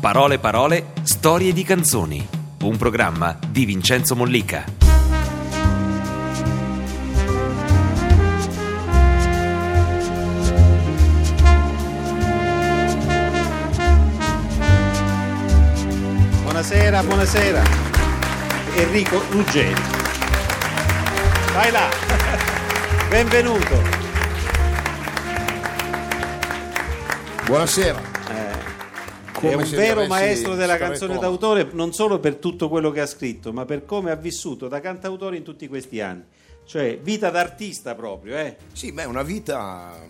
[0.00, 2.24] Parole parole, storie di canzoni.
[2.62, 4.64] Un programma di Vincenzo Mollica.
[16.42, 17.62] Buonasera, buonasera.
[18.76, 19.82] Enrico Ruggeri.
[21.52, 21.88] Vai là.
[23.10, 23.82] Benvenuto.
[27.46, 28.07] Buonasera.
[29.40, 31.36] È un vero maestro della canzone comodo.
[31.36, 34.80] d'autore non solo per tutto quello che ha scritto, ma per come ha vissuto da
[34.80, 36.24] cantautore in tutti questi anni.
[36.64, 38.56] Cioè, vita d'artista proprio, eh?
[38.72, 40.06] Sì, beh, una vita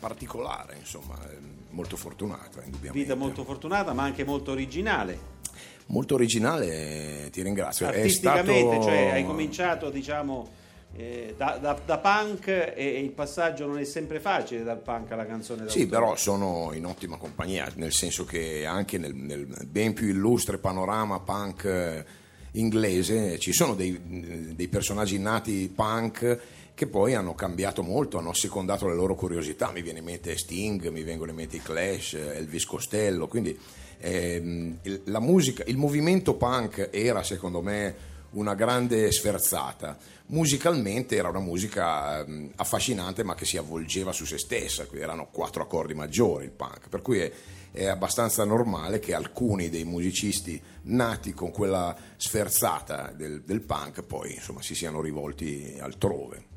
[0.00, 1.36] particolare, insomma, eh,
[1.70, 2.98] molto fortunata, indubbiamente.
[2.98, 5.38] Vita molto fortunata, ma anche molto originale.
[5.86, 7.86] Molto originale, ti ringrazio.
[7.86, 10.50] Artisticamente, stato- cioè, hai cominciato, diciamo,
[11.00, 15.10] eh, da, da- da punk e, e il passaggio non è sempre facile dal punk
[15.12, 15.80] alla canzone d'autore.
[15.80, 20.58] Sì, però sono in ottima compagnia, nel senso che anche nel, nel ben più illustre
[20.58, 22.04] panorama punk eh,
[22.52, 26.38] inglese ci sono dei, dei personaggi nati punk
[26.74, 29.70] che poi hanno cambiato molto, hanno secondato le loro curiosità.
[29.70, 33.58] Mi viene in mente Sting, mi vengono in mente i Clash, Elvis Costello, quindi
[33.98, 39.96] ehm, il, la musica, il movimento punk era secondo me una grande sferzata.
[40.26, 42.24] Musicalmente era una musica
[42.56, 47.02] affascinante ma che si avvolgeva su se stessa, erano quattro accordi maggiori il punk, per
[47.02, 47.32] cui è,
[47.72, 54.34] è abbastanza normale che alcuni dei musicisti nati con quella sferzata del, del punk poi
[54.34, 56.50] insomma si siano rivolti altrove.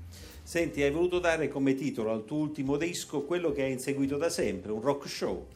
[0.44, 4.30] Senti, hai voluto dare come titolo al tuo ultimo disco quello che hai inseguito da
[4.30, 5.48] sempre, un rock show.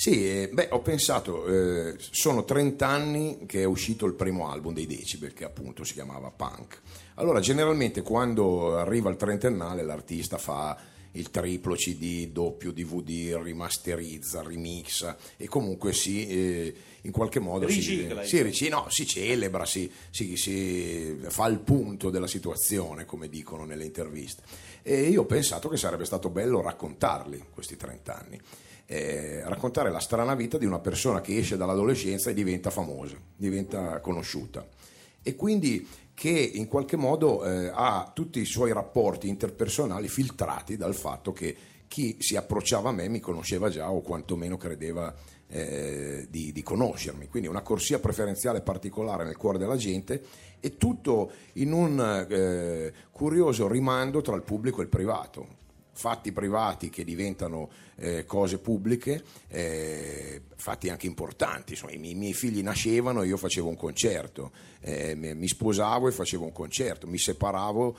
[0.00, 4.72] Sì, eh, beh, ho pensato, eh, sono 30 anni che è uscito il primo album
[4.72, 6.80] dei Decibel, che appunto si chiamava Punk.
[7.16, 10.74] Allora, generalmente quando arriva il trentennale l'artista fa
[11.12, 18.24] il triplo CD, doppio DVD, rimasterizza, remixa e comunque si, eh, in qualche modo Ricicla,
[18.24, 23.66] si, si, no, si celebra, si, si- si fa il punto della situazione, come dicono
[23.66, 24.44] nelle interviste.
[24.80, 28.40] E io ho pensato che sarebbe stato bello raccontarli questi 30 anni
[28.92, 34.00] eh, raccontare la strana vita di una persona che esce dall'adolescenza e diventa famosa, diventa
[34.00, 34.66] conosciuta.
[35.22, 40.96] E quindi che in qualche modo eh, ha tutti i suoi rapporti interpersonali filtrati dal
[40.96, 41.56] fatto che
[41.86, 45.14] chi si approcciava a me mi conosceva già o quantomeno credeva
[45.46, 50.20] eh, di, di conoscermi, quindi una corsia preferenziale particolare nel cuore della gente
[50.58, 55.58] e tutto in un eh, curioso rimando tra il pubblico e il privato
[56.00, 61.72] fatti privati che diventano eh, cose pubbliche, eh, fatti anche importanti.
[61.72, 64.50] Insomma, i, miei, i miei figli nascevano e io facevo un concerto,
[64.80, 67.96] eh, mi, sposavo e facevo un concerto, mi separavo,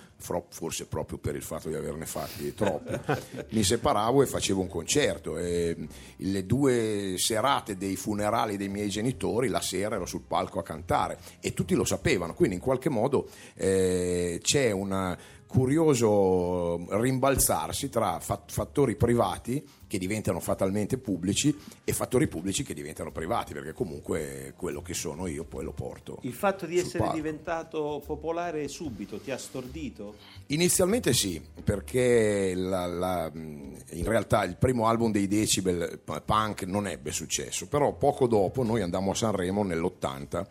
[0.50, 3.00] forse proprio per il fatto di averne fatti troppi,
[3.54, 5.38] mi separavo e facevo un concerto.
[5.38, 5.78] e
[6.18, 11.20] le due serate dei funerali dei miei genitori, la sera ero sul palco a cantare
[11.40, 15.16] e tutti lo sapevano, quindi in qualche modo eh, c'è una
[15.52, 23.12] curioso rimbalzarsi tra fa- fattori privati che diventano fatalmente pubblici e fattori pubblici che diventano
[23.12, 26.20] privati, perché comunque quello che sono io poi lo porto.
[26.22, 27.14] Il fatto di essere palco.
[27.16, 30.16] diventato popolare subito ti ha stordito?
[30.48, 36.88] Inizialmente sì, perché la- la- in realtà il primo album dei Decibel p- punk non
[36.88, 40.46] ebbe successo, però poco dopo noi andammo a Sanremo nell'80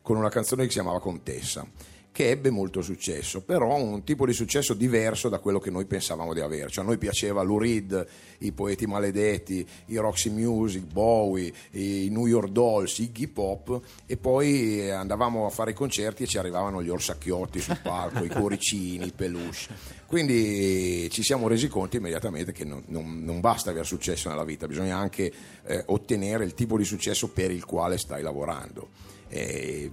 [0.00, 1.66] con una canzone che si chiamava Contessa
[2.16, 6.32] che ebbe molto successo, però un tipo di successo diverso da quello che noi pensavamo
[6.32, 6.70] di avere.
[6.70, 8.06] Cioè a noi piaceva Lou Reed,
[8.38, 14.90] i Poeti Maledetti, i Roxy Music, Bowie, i New York Dolls, Iggy Pop e poi
[14.90, 19.12] andavamo a fare i concerti e ci arrivavano gli orsacchiotti sul palco, i cuoricini, i
[19.14, 19.94] peluche.
[20.06, 24.66] Quindi ci siamo resi conto immediatamente che non, non- non basta avere successo nella vita,
[24.66, 25.30] bisogna anche
[25.66, 28.88] eh, ottenere il tipo di successo per il quale stai lavorando.
[29.28, 29.90] E,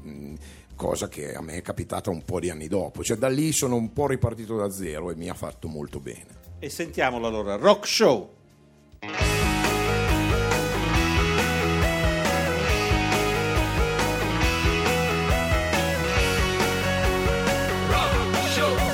[0.76, 3.76] cosa che a me è capitata un po' di anni dopo, cioè da lì sono
[3.76, 6.42] un po' ripartito da zero e mi ha fatto molto bene.
[6.60, 8.30] E sentiamolo allora, rock show.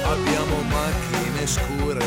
[0.04, 2.04] Abbiamo macchine scure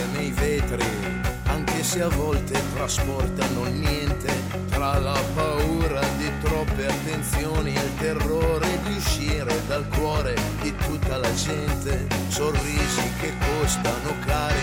[1.93, 4.33] se a volte trasportano niente,
[4.71, 11.19] tra la paura di troppe attenzioni e il terrore di uscire dal cuore di tutta
[11.19, 14.63] la gente, sorrisi che costano cari,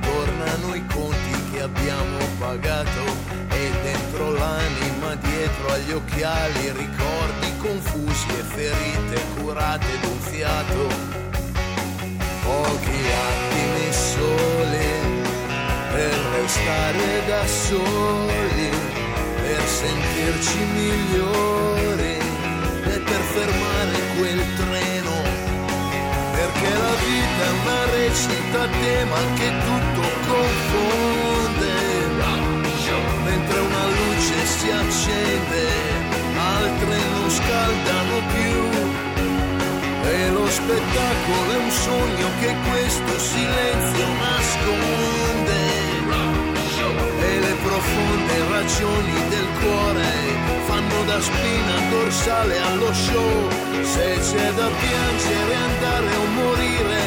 [0.00, 3.04] tornano i conti che abbiamo pagato
[3.50, 10.88] e dentro l'anima, dietro agli occhiali, ricordi confusi e ferite curate d'un fiato.
[12.42, 14.99] Pochi attimi soli
[16.00, 18.70] per restare da soli,
[19.42, 22.16] per sentirci migliori
[22.92, 25.16] e per fermare quel treno.
[26.36, 31.78] Perché la vita è una recita a tema che tutto confonde.
[33.24, 35.62] Mentre una luce si accende,
[36.56, 38.58] altre non scaldano più.
[40.12, 45.19] E lo spettacolo è un sogno che questo silenzio nasconde.
[47.70, 50.10] Profonde ragioni del cuore
[50.66, 53.48] fanno da spina dorsale allo show.
[53.84, 57.02] Se c'è da piangere, andare o morire,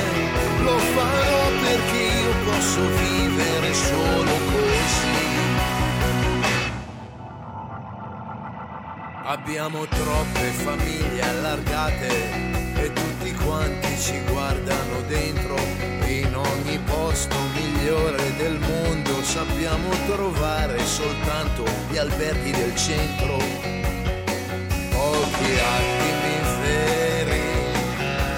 [0.64, 5.22] lo farò perché io posso vivere solo così.
[9.26, 12.64] Abbiamo troppe famiglie allargate
[13.46, 15.56] quanti ci guardano dentro.
[16.08, 23.38] In ogni posto migliore del mondo sappiamo trovare soltanto gli alberghi del centro.
[24.92, 27.42] Pochi attimi veri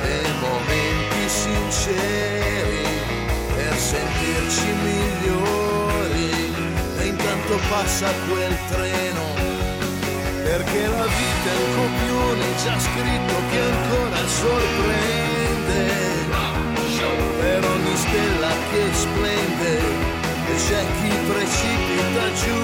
[0.03, 2.87] e momenti sinceri
[3.55, 6.53] per sentirci migliori.
[6.97, 9.24] E intanto passa quel treno
[10.57, 15.81] perché la vita è un copione già scritto che ancora sorprende.
[17.39, 19.73] Per ogni stella che splende
[20.65, 22.61] c'è chi precipita giù.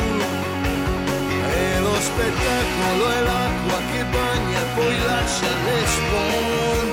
[1.54, 6.91] E lo spettacolo è l'acqua che bagna e poi lascia le sponde e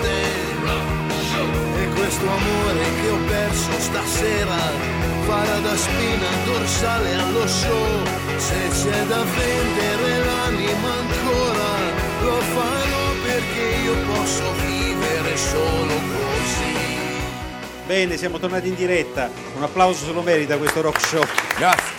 [2.08, 4.56] questo amore che ho perso stasera
[5.26, 8.06] farà da spina dorsale allo show
[8.38, 11.68] se c'è da vendere l'anima ancora
[12.22, 16.76] lo farò perché io posso vivere solo così
[17.86, 19.30] Bene, siamo tornati in diretta.
[19.56, 21.24] Un applauso se lo merita questo rock show.
[21.56, 21.94] Grazie.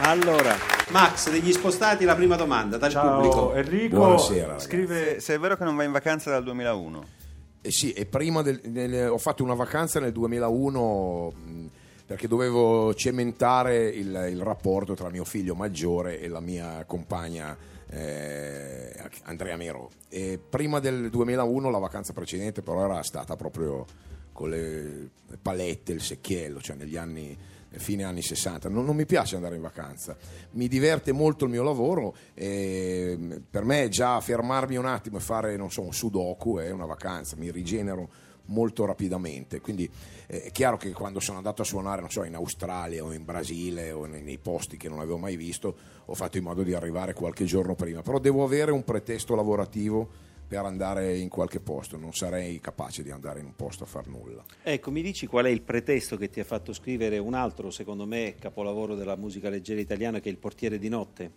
[0.00, 0.56] Allora,
[0.88, 3.52] Max, degli spostati, la prima domanda dal Ciao pubblico.
[3.54, 4.66] Enrico, Buonasera, ragazzi.
[4.66, 7.19] scrive se è vero che non va in vacanza dal 2001.
[7.62, 11.70] Eh sì, e prima del, nel- ho fatto una vacanza nel 2001 mh,
[12.06, 17.56] perché dovevo cementare il, il rapporto tra mio figlio maggiore e la mia compagna
[17.90, 18.92] eh,
[19.24, 19.90] Andrea Mero.
[20.08, 23.84] E prima del 2001 la vacanza precedente però era stata proprio
[24.32, 25.10] con le
[25.42, 27.36] palette, il secchiello, cioè negli anni
[27.78, 28.68] fine anni 60.
[28.68, 30.16] Non, non mi piace andare in vacanza,
[30.52, 35.56] mi diverte molto il mio lavoro e per me già fermarmi un attimo e fare,
[35.56, 38.08] non so, un sudoku è una vacanza, mi rigenero
[38.46, 39.60] molto rapidamente.
[39.60, 39.88] Quindi
[40.26, 43.24] eh, è chiaro che quando sono andato a suonare, non so, in Australia o in
[43.24, 46.74] Brasile o nei, nei posti che non avevo mai visto, ho fatto in modo di
[46.74, 48.02] arrivare qualche giorno prima.
[48.02, 53.12] Però devo avere un pretesto lavorativo per andare in qualche posto, non sarei capace di
[53.12, 54.44] andare in un posto a far nulla.
[54.64, 58.04] Ecco, mi dici qual è il pretesto che ti ha fatto scrivere un altro, secondo
[58.04, 61.30] me, capolavoro della musica leggera italiana che è Il portiere di notte?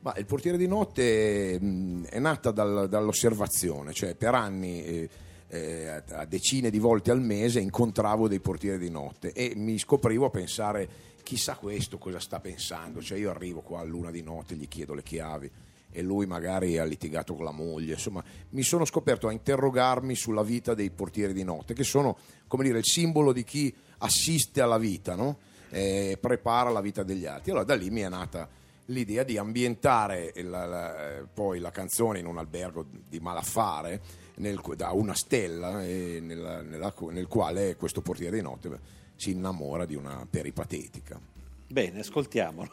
[0.00, 5.08] Ma il portiere di notte mh, è nata dal- dall'osservazione, cioè per anni, eh,
[5.46, 9.78] eh, a- a decine di volte al mese, incontravo dei portieri di notte e mi
[9.78, 10.88] scoprivo a pensare,
[11.22, 14.94] chissà questo cosa sta pensando, cioè io arrivo qua a luna di notte, gli chiedo
[14.94, 15.50] le chiavi
[15.92, 20.42] e lui magari ha litigato con la moglie, insomma mi sono scoperto a interrogarmi sulla
[20.42, 22.16] vita dei portieri di notte, che sono
[22.46, 25.38] come dire il simbolo di chi assiste alla vita, no?
[25.70, 27.50] Eh, prepara la vita degli altri.
[27.50, 28.48] Allora da lì mi è nata
[28.86, 34.00] l'idea di ambientare la- la- poi la canzone in un albergo di malaffare
[34.36, 39.94] nel- da una stella nella- nella- nel quale questo portiere di notte si innamora di
[39.94, 41.20] una peripatetica.
[41.68, 42.70] Bene, ascoltiamolo.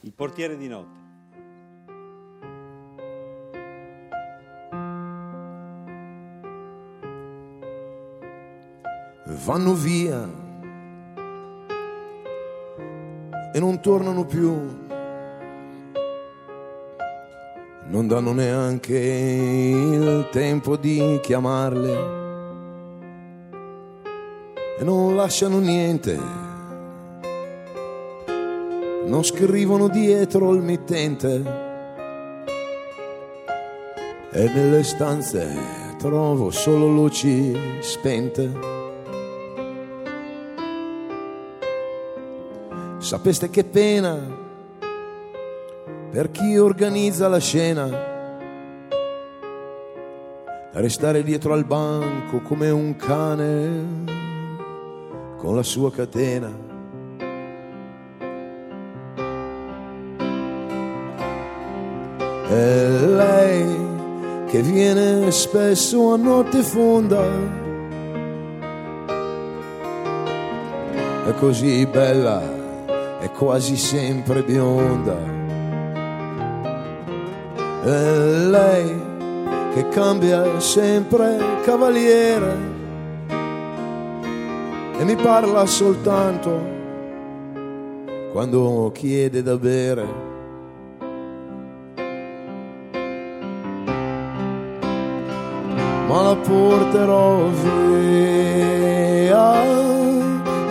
[0.00, 1.07] Il portiere di notte.
[9.48, 10.28] Vanno via
[13.50, 14.52] e non tornano più.
[17.86, 21.96] Non danno neanche il tempo di chiamarle
[24.78, 26.20] e non lasciano niente.
[29.06, 31.42] Non scrivono dietro il mittente
[34.30, 38.77] e nelle stanze trovo solo luci spente.
[43.08, 44.18] Sapeste che pena
[46.10, 47.88] per chi organizza la scena?
[50.72, 54.04] Restare dietro al banco come un cane
[55.38, 56.52] con la sua catena.
[62.50, 63.64] E lei
[64.48, 67.24] che viene spesso a notte fonda.
[71.24, 72.57] È così bella
[73.20, 75.36] è quasi sempre bionda.
[77.84, 78.16] è
[78.48, 79.00] lei
[79.74, 82.56] che cambia sempre cavaliere
[84.98, 86.76] e mi parla soltanto
[88.32, 90.26] quando chiede da bere.
[96.08, 98.84] Ma la porterò via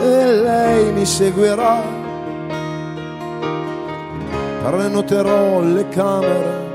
[0.02, 1.97] e lei mi seguirà.
[4.64, 6.66] Prenoterò le camere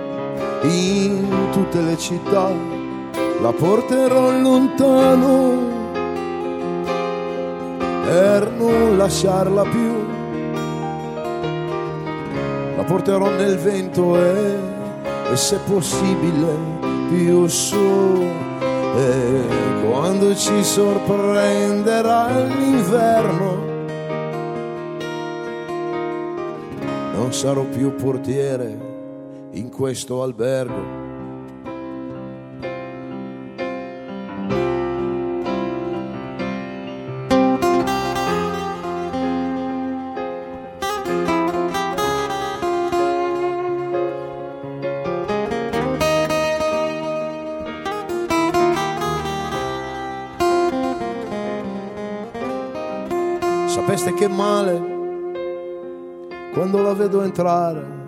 [0.63, 2.51] in tutte le città,
[3.41, 5.71] la porterò lontano
[8.05, 10.07] per non lasciarla più.
[12.77, 14.59] La porterò nel vento e,
[15.33, 16.57] e se possibile
[17.09, 18.31] più su.
[18.97, 19.45] E
[19.89, 23.72] quando ci sorprenderà l'inverno,
[27.23, 31.02] non sarò più portiere in questo albergo.
[57.03, 58.01] Vedo entrare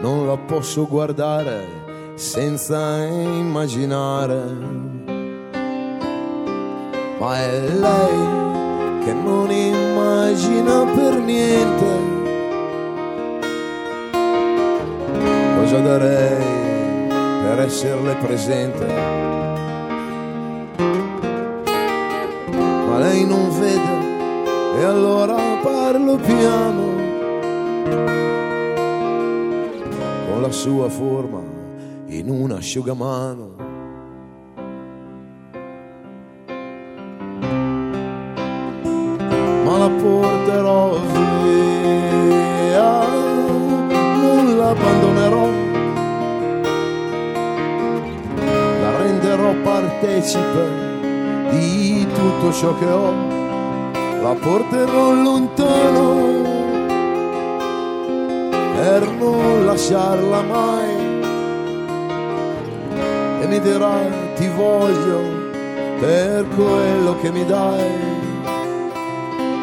[0.00, 1.66] non la posso guardare
[2.14, 4.42] senza immaginare.
[7.18, 12.12] Ma è lei che non immagina per niente
[15.58, 19.23] cosa darei per esserle presente.
[24.84, 26.82] E allora parlo piano.
[30.26, 31.40] Con la sua forma
[32.08, 33.52] in un asciugamano.
[39.64, 43.06] Ma la porterò via,
[44.20, 45.48] non la abbandonerò,
[48.82, 50.92] la renderò partecipe
[51.50, 53.33] di tutto ciò che ho,
[54.24, 56.42] la porterò lontano
[58.74, 60.94] per non lasciarla mai.
[63.42, 63.98] E mi dirà
[64.34, 65.20] ti voglio
[66.00, 68.12] per quello che mi dai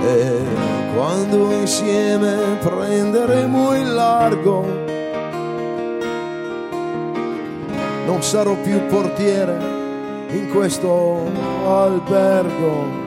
[0.05, 0.45] e
[0.93, 4.63] quando insieme prenderemo il largo
[8.05, 9.57] non sarò più portiere
[10.29, 11.29] in questo
[11.65, 13.00] albergo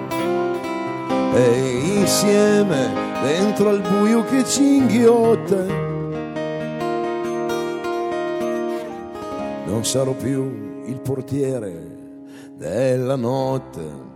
[1.35, 5.93] e insieme dentro al buio che ci inghiotte
[9.67, 11.95] non sarò più il portiere
[12.57, 14.14] della notte.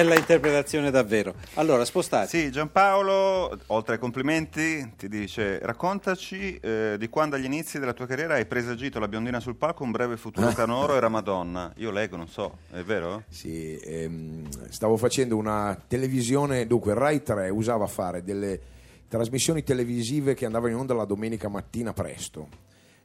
[0.00, 1.34] Bella interpretazione davvero.
[1.56, 2.28] Allora, spostati.
[2.38, 8.06] Sì, Giampaolo, oltre ai complimenti, ti dice: raccontaci eh, di quando agli inizi della tua
[8.06, 11.70] carriera hai presagito la biondina sul palco, un breve futuro canoro era Madonna.
[11.76, 13.24] Io leggo, non so, è vero?
[13.28, 18.58] Sì, ehm, stavo facendo una televisione, dunque Rai 3 usava fare delle
[19.06, 22.48] trasmissioni televisive che andavano in onda la domenica mattina presto.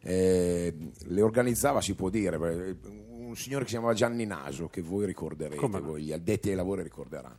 [0.02, 0.74] Eh,
[1.08, 2.38] le organizzava, si può dire,
[3.36, 6.56] un signore che si chiamava Gianni Naso, che voi ricorderete, Come voi gli addetti ai
[6.56, 7.38] lavori ricorderanno.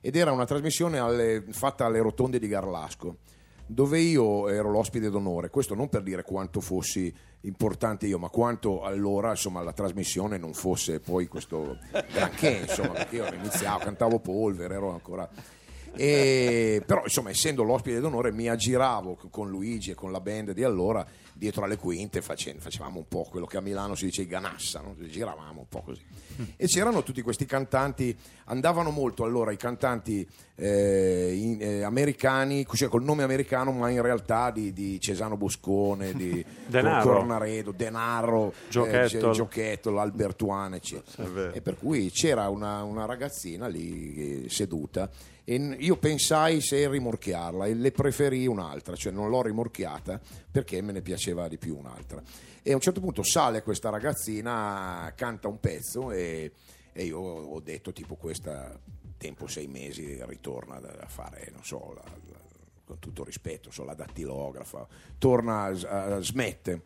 [0.00, 3.18] Ed era una trasmissione alle- fatta alle rotonde di Garlasco,
[3.66, 5.50] dove io ero l'ospite d'onore.
[5.50, 7.12] Questo non per dire quanto fossi
[7.42, 11.76] importante io, ma quanto allora insomma, la trasmissione non fosse poi questo
[12.12, 15.28] granché, insomma, perché io iniziavo, cantavo polvere, ero ancora...
[15.98, 20.62] E, però insomma essendo l'ospite d'onore mi aggiravo con Luigi e con la band di
[20.62, 24.80] allora dietro alle quinte face- facevamo un po' quello che a Milano si dice ganassa
[24.80, 24.96] no?
[24.98, 26.02] giravamo un po' così
[26.56, 32.88] e c'erano tutti questi cantanti andavano molto allora i cantanti eh, in- eh, americani cioè
[32.88, 37.02] col nome americano ma in realtà di, di Cesano Boscone di Denaro.
[37.12, 39.30] Cornaredo Denaro Giochettolo.
[39.30, 45.10] eh, Giochettolo Albertuane eccetera e per cui c'era una, una ragazzina lì eh, seduta
[45.48, 50.90] E io pensai se rimorchiarla e le preferì un'altra, cioè non l'ho rimorchiata perché me
[50.90, 52.20] ne piaceva di più un'altra.
[52.62, 56.50] E a un certo punto sale questa ragazzina, canta un pezzo e,
[56.92, 58.76] e io ho detto tipo questa
[59.18, 62.44] tempo sei mesi ritorna da fare, non so, la- la-
[62.84, 64.86] con tutto rispetto, so, la dattilografa,
[65.18, 66.82] torna, s- eh, smette,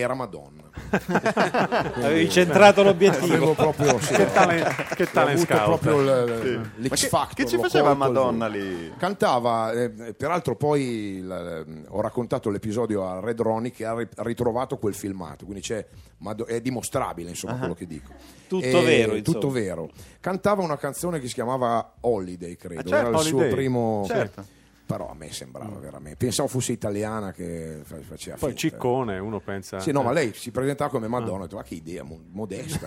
[0.00, 0.62] era Madonna.
[2.02, 3.52] Avevi centrato l'obiettivo.
[3.54, 7.94] Proprio, sì, Che talent, che talent proprio l- l'X Ma che- Factor, che ci faceva
[7.94, 8.92] colto, Madonna lì?
[8.96, 14.76] Cantava, eh, peraltro poi la- ho raccontato l'episodio a Red Ronnie che ha ri- ritrovato
[14.78, 15.84] quel filmato, quindi c'è,
[16.18, 18.10] Mado- è dimostrabile insomma quello che dico.
[18.48, 19.38] Tutto E- vero, insomma.
[19.38, 19.90] Tutto vero.
[20.20, 23.54] Cantava una canzone che si chiamava Holiday, credo, Ah, certo, era il suo Holiday.
[23.54, 24.04] primo...
[24.08, 24.44] Certo.
[24.86, 26.16] Però a me sembrava veramente...
[26.16, 28.68] Pensavo fosse italiana che fa- faceva Poi finta.
[28.68, 29.80] Ciccone, uno pensa...
[29.80, 30.04] Sì, no, eh.
[30.04, 32.86] ma lei si presentava come Madonna, ho detto, ma che idea, mo- modesta,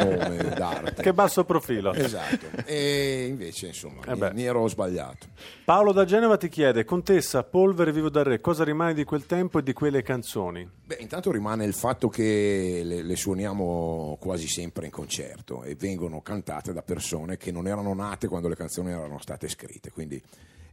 [0.00, 1.02] eh, nome d'arte.
[1.02, 1.92] Che basso profilo.
[1.92, 5.28] Esatto, e invece insomma Eh mi, mi ero sbagliato.
[5.64, 9.60] Paolo da Genova ti chiede, Contessa, Polvere, Vivo da Re, cosa rimane di quel tempo
[9.60, 10.68] e di quelle canzoni?
[10.84, 16.22] Beh, intanto rimane il fatto che le, le suoniamo quasi sempre in concerto e vengono
[16.22, 20.20] cantate da persone che non erano nate quando le canzoni erano state scritte, quindi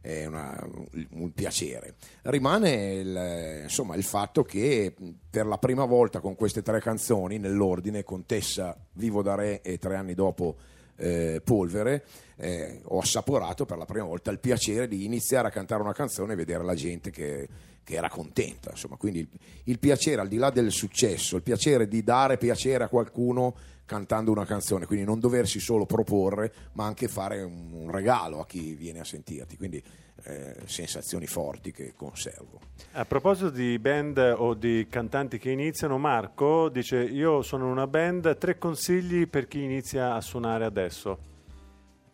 [0.04, 0.68] è una-
[1.12, 1.94] un, piacere.
[2.24, 4.94] Rimane il, insomma, il fatto che
[5.30, 9.96] per la prima volta con queste tre canzoni nell'ordine, Contessa, Vivo da Re e tre
[9.96, 10.56] anni dopo
[10.96, 12.04] eh, Polvere,
[12.36, 16.34] eh, ho assaporato per la prima volta il piacere di iniziare a cantare una canzone
[16.34, 17.48] e vedere la gente che,
[17.82, 18.72] che era contenta.
[18.72, 19.28] Insomma, quindi il,
[19.64, 24.30] il piacere, al di là del successo, il piacere di dare piacere a qualcuno cantando
[24.30, 28.74] una canzone, quindi non doversi solo proporre, ma anche fare un, un regalo a chi
[28.74, 29.56] viene a sentirti.
[29.56, 29.82] Quindi
[30.24, 32.60] eh, sensazioni forti che conservo.
[32.92, 37.86] A proposito di band o di cantanti che iniziano, Marco dice, io sono in una
[37.86, 41.32] band, tre consigli per chi inizia a suonare adesso.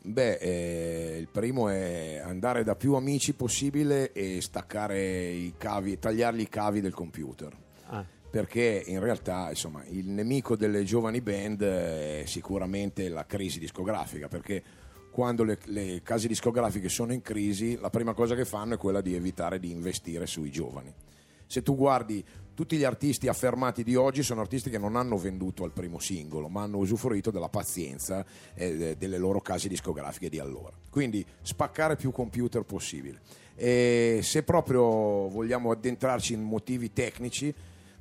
[0.03, 6.41] Beh, eh, il primo è andare da più amici possibile e staccare i cavi, tagliargli
[6.41, 7.55] i cavi del computer.
[7.87, 8.05] Ah.
[8.31, 14.63] Perché in realtà insomma, il nemico delle giovani band è sicuramente la crisi discografica, perché
[15.11, 19.01] quando le, le case discografiche sono in crisi, la prima cosa che fanno è quella
[19.01, 20.95] di evitare di investire sui giovani.
[21.47, 25.65] Se tu guardi tutti gli artisti affermati di oggi sono artisti che non hanno venduto
[25.65, 30.77] al primo singolo, ma hanno usufruito della pazienza eh, delle loro case discografiche di allora.
[30.91, 33.21] Quindi spaccare più computer possibile.
[33.57, 34.83] E se proprio
[35.29, 37.53] vogliamo addentrarci in motivi tecnici,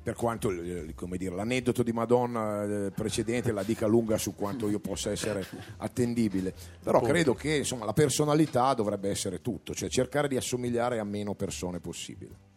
[0.02, 4.68] per quanto eh, come dire, l'aneddoto di Madonna eh, precedente la dica lunga su quanto
[4.68, 5.46] io possa essere
[5.78, 11.04] attendibile, però credo che insomma, la personalità dovrebbe essere tutto, cioè cercare di assomigliare a
[11.04, 12.48] meno persone possibile.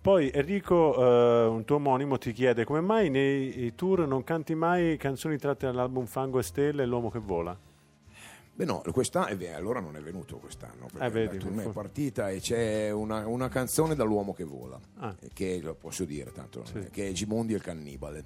[0.00, 4.96] Poi Enrico, eh, un tuo omonimo, ti chiede come mai nei tour non canti mai
[4.96, 7.56] canzoni tratte dall'album Fango e Stelle e L'uomo che vola?
[8.54, 11.68] Beh no, quest'anno, beh, allora non è venuto quest'anno, perché Eh, vedi, la tournée è
[11.70, 15.14] partita e c'è una, una canzone dall'uomo che vola, Ah.
[15.20, 16.88] eh, che lo posso dire tanto, Sì.
[16.90, 18.24] che è Gimondi e il cannibale.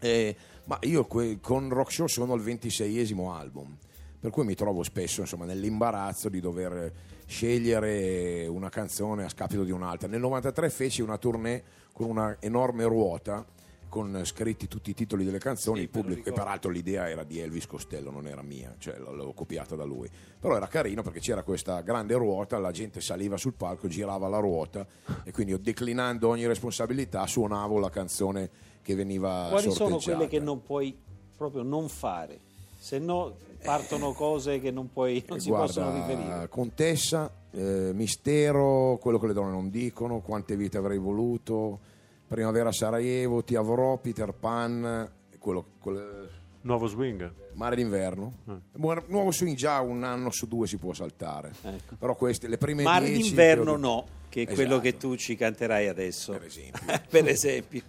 [0.00, 3.76] Eh, ma io que- con Rock Show sono al 26esimo album,
[4.18, 6.92] per cui mi trovo spesso insomma, nell'imbarazzo di dover
[7.26, 10.08] scegliere una canzone a scapito di un'altra.
[10.08, 13.44] Nel 93 feci una tournée con una enorme ruota
[13.92, 17.40] con scritti tutti i titoli delle canzoni, Sì, il pubblico, e peraltro l'idea era di
[17.40, 20.08] Elvis Costello, non era mia, cioè l'avevo copiata da lui.
[20.40, 24.38] Però era carino perché c'era questa grande ruota, la gente saliva sul palco, girava la
[24.38, 24.86] ruota
[25.24, 28.48] e quindi io declinando ogni responsabilità suonavo la canzone
[28.80, 30.96] che veniva Quali sono quelle che non puoi
[31.36, 32.38] proprio non fare?
[32.78, 36.48] Se no partono cose che non, puoi, non si Guarda, possono riferire.
[36.48, 41.90] Contessa, eh, Mistero, quello che le donne non dicono, quante vite avrei voluto,
[42.32, 45.06] Primavera Sarajevo, Ti avrò, Peter Pan,
[45.38, 46.28] quello, quello-
[46.62, 47.30] Nuovo swing?
[47.52, 48.32] Mare d'inverno.
[48.72, 51.52] Buon- Nuovo swing già un anno su due si può saltare.
[51.62, 51.96] Ecco.
[51.98, 54.56] Però queste, le prime Mare dieci, d'inverno credo- no, che è Esatto.
[54.56, 56.32] quello che tu ci canterai adesso.
[56.32, 56.80] Per esempio.
[57.10, 57.82] per esempio.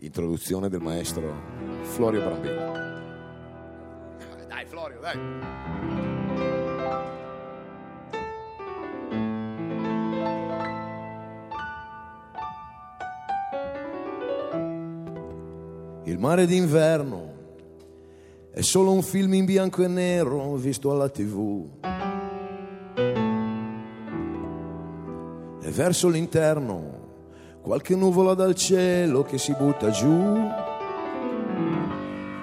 [0.00, 1.32] Introduzione del maestro
[1.84, 2.72] Florio Brambilla.
[4.48, 5.16] Dai Florio, dai.
[16.18, 17.32] Il mare d'inverno
[18.50, 21.64] è solo un film in bianco e nero visto alla tv.
[25.62, 30.36] E verso l'interno qualche nuvola dal cielo che si butta giù.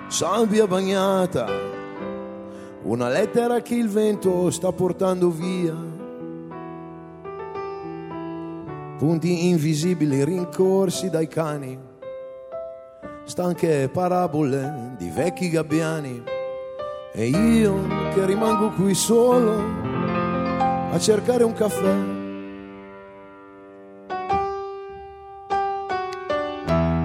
[0.08, 1.46] Sabbia bagnata,
[2.84, 5.76] una lettera che il vento sta portando via.
[8.98, 11.78] Punti invisibili rincorsi dai cani,
[13.26, 16.24] stanche parabole di vecchi gabbiani
[17.12, 19.58] E io che rimango qui solo
[20.92, 21.94] a cercare un caffè.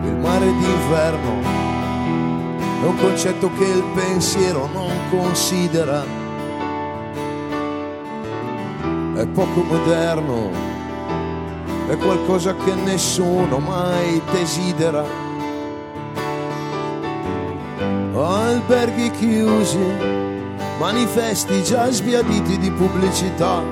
[0.04, 1.40] Il mare d'inverno
[2.83, 6.02] è un concetto che il pensiero non considera.
[9.14, 10.50] È poco moderno,
[11.88, 15.19] è qualcosa che nessuno mai desidera.
[18.50, 19.78] Alberghi chiusi,
[20.80, 23.62] manifesti già sbiaditi di pubblicità.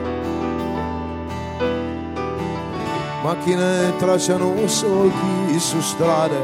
[3.24, 6.38] Macchine tracciano solchi su strade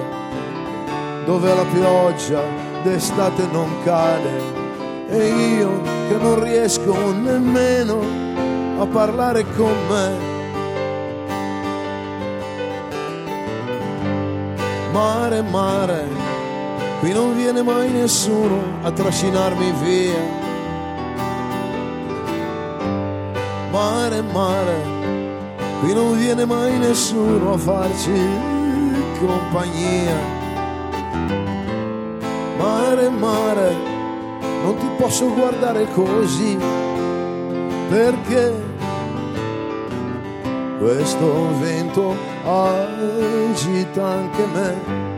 [1.25, 2.43] dove la pioggia
[2.83, 4.33] d'estate non cade
[5.11, 8.01] e io che non riesco nemmeno
[8.81, 10.33] a parlare con me.
[14.91, 16.24] Mare, mare,
[17.05, 20.23] qui non viene mai nessuno a trascinarmi via.
[23.71, 24.77] Mare, mare,
[25.81, 28.11] qui non viene mai nessuno a farci
[29.21, 30.17] compagnia.
[32.57, 33.77] Mare, mare,
[34.63, 36.57] non ti posso guardare così,
[37.91, 38.55] perché
[40.79, 45.14] questo vento agita anche me.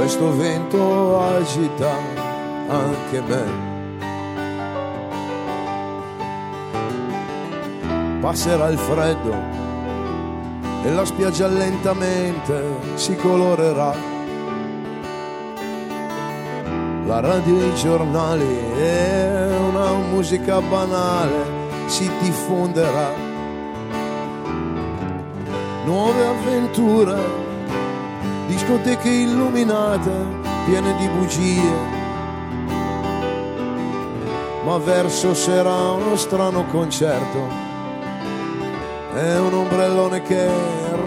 [0.00, 1.90] Questo vento agita
[2.68, 3.44] anche me.
[8.18, 9.34] Passerà il freddo
[10.84, 12.62] e la spiaggia lentamente
[12.94, 13.94] si colorerà.
[17.04, 21.44] La radio e i giornali e una musica banale
[21.88, 23.12] si diffonderà.
[25.84, 27.39] Nuove avventure,
[28.70, 30.12] discoteche illuminate,
[30.64, 31.98] piene di bugie.
[34.64, 37.68] Ma verso sera uno strano concerto
[39.12, 40.48] è un ombrellone che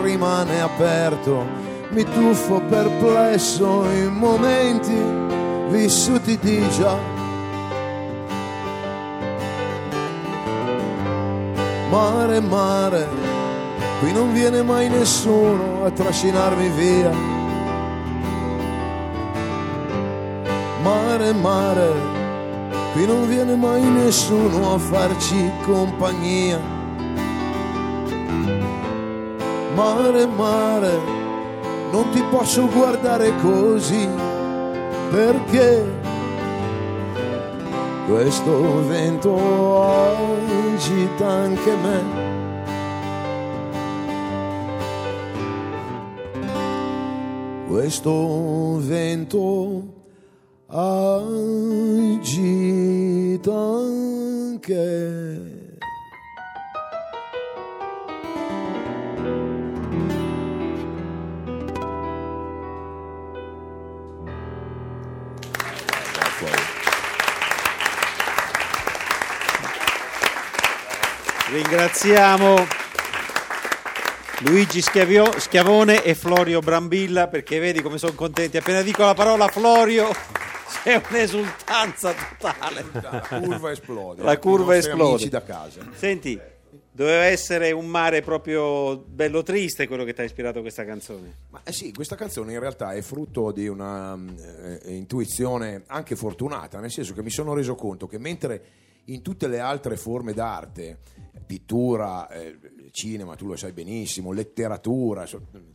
[0.01, 1.45] rimane aperto.
[1.91, 4.93] Mi tuffo perplesso in momenti
[5.69, 6.97] vissuti di già.
[11.89, 13.07] Mare, mare,
[13.99, 17.42] qui non viene mai nessuno a trascinarmi via.
[21.13, 21.91] Mare, mare,
[22.93, 26.59] qui non viene mai nessuno a farci compagnia.
[29.75, 30.99] Mare, mare,
[31.91, 34.09] non ti posso guardare così
[35.11, 35.85] perché
[38.07, 42.21] questo vento agita anche me.
[47.67, 50.01] Questo vento
[50.75, 52.41] agita
[53.53, 54.91] anche
[71.51, 72.67] Ringraziamo
[74.39, 78.57] Luigi Schiavone e Florio Brambilla perché vedi come sono contenti.
[78.57, 80.09] Appena dico la parola Florio
[80.81, 82.85] c'è un'esultanza totale.
[82.91, 84.23] La curva esplode.
[84.23, 85.29] La curva esplode.
[85.29, 85.81] da casa.
[85.93, 86.39] Senti,
[86.91, 91.35] doveva essere un mare proprio bello triste quello che ti ha ispirato questa canzone.
[91.49, 94.17] Ma eh sì, questa canzone in realtà è frutto di una
[94.83, 98.63] eh, intuizione anche fortunata, nel senso che mi sono reso conto che mentre
[99.05, 100.99] in tutte le altre forme d'arte,
[101.45, 102.57] pittura, eh,
[102.93, 105.27] cinema, tu lo sai benissimo, letteratura,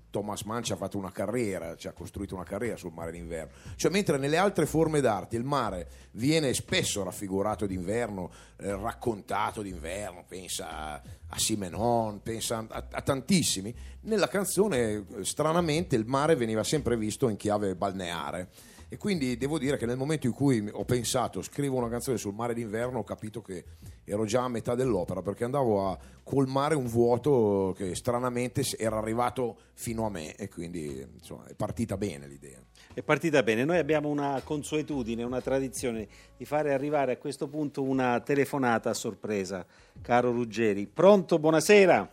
[0.09, 3.53] Thomas Mann ci ha fatto una carriera, ci ha costruito una carriera sul mare d'inverno,
[3.75, 10.25] cioè mentre nelle altre forme d'arte il mare viene spesso raffigurato d'inverno, eh, raccontato d'inverno,
[10.29, 16.63] pensa a, a Simenon, pensa a, a tantissimi, nella canzone eh, stranamente il mare veniva
[16.63, 18.49] sempre visto in chiave balneare.
[18.91, 22.33] E quindi devo dire che nel momento in cui ho pensato scrivo una canzone sul
[22.33, 23.65] mare d'inverno ho capito che
[24.05, 29.59] ero già a metà dell'opera perché andavo a colmare un vuoto che stranamente era arrivato
[29.75, 32.59] fino a me e quindi insomma è partita bene l'idea.
[32.95, 33.65] È partita bene.
[33.65, 38.95] Noi abbiamo una consuetudine, una tradizione di fare arrivare a questo punto una telefonata a
[38.95, 39.67] sorpresa.
[40.01, 41.39] Caro Ruggeri, pronto?
[41.39, 42.11] Buonasera.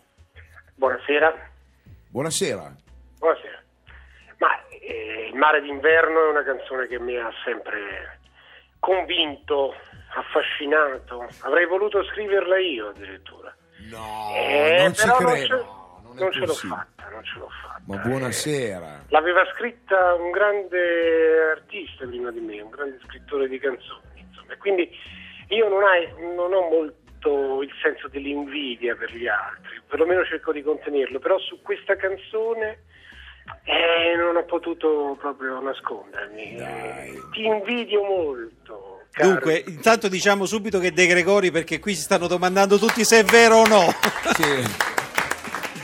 [0.76, 1.52] Buonasera.
[2.10, 2.76] Buonasera.
[3.18, 3.64] Buonasera.
[4.88, 8.20] Eh, Il mare d'inverno è una canzone che mi ha sempre
[8.80, 9.74] convinto,
[10.16, 11.28] affascinato.
[11.42, 13.54] Avrei voluto scriverla io addirittura.
[13.90, 15.56] No, Eh, non ci credo.
[16.04, 17.82] non Non ce fatta, non ce l'ho fatta.
[17.88, 19.06] Ma buonasera.
[19.10, 24.54] L'aveva scritta un grande artista prima di me, un grande scrittore di canzoni, insomma.
[24.54, 24.90] E quindi
[25.50, 30.62] io non, hai- non ho molto il senso dell'invidia per gli altri, perlomeno cerco di
[30.62, 32.84] contenerlo, però su questa canzone
[33.66, 36.56] eh, non ho potuto proprio nascondermi.
[36.56, 37.22] Dai.
[37.32, 39.02] Ti invidio molto.
[39.12, 39.30] caro.
[39.30, 43.24] Dunque, intanto diciamo subito che De Gregori, perché qui si stanno domandando tutti se è
[43.24, 43.94] vero o no.
[44.36, 44.94] Sì.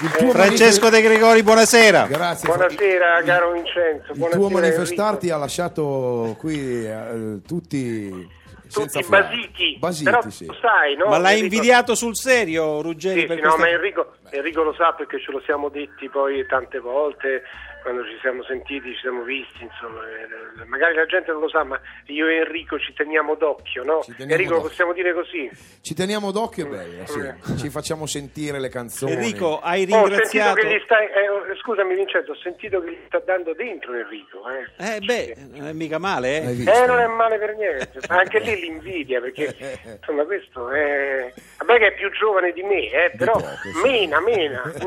[0.03, 2.07] Il tuo Francesco De Gregori, buonasera.
[2.07, 2.47] Grazie.
[2.47, 4.11] Buonasera caro Vincenzo.
[4.13, 5.35] Il buonasera, tuo manifestarti Enrico.
[5.35, 8.27] ha lasciato qui eh, tutti
[8.71, 10.45] Tutti basiti, Basiti, però sì.
[10.45, 11.05] lo sai, no?
[11.07, 13.21] Ma l'hai Enrico- invidiato sul serio, Ruggeri?
[13.21, 16.09] Sì, per sì, no, questa- ma Enrico, Enrico lo sa perché ce lo siamo detti
[16.09, 17.43] poi tante volte
[17.81, 21.63] quando ci siamo sentiti, ci siamo visti, insomma, eh, magari la gente non lo sa,
[21.63, 23.99] ma io e Enrico ci teniamo d'occhio, no?
[24.05, 24.67] Teniamo Enrico, d'occhio.
[24.69, 25.49] possiamo dire così?
[25.81, 27.19] Ci teniamo d'occhio, è bella, sì.
[27.19, 27.57] Mm.
[27.57, 29.13] Ci facciamo sentire le canzoni.
[29.13, 30.53] Enrico, hai Oh, ho sentito ringraziato...
[30.61, 34.43] che gli stai, eh, oh, scusami Vincenzo, ho sentito che gli sta dando dentro Enrico,
[34.49, 34.95] eh.
[34.95, 36.61] Eh beh, non è mica male, eh.
[36.61, 39.55] Eh, non è male per niente, ma anche lì l'invidia, perché
[39.99, 41.33] insomma questo è...
[41.57, 43.47] Vabbè che è più giovane di me, eh, però poco,
[43.83, 44.61] mena, mena.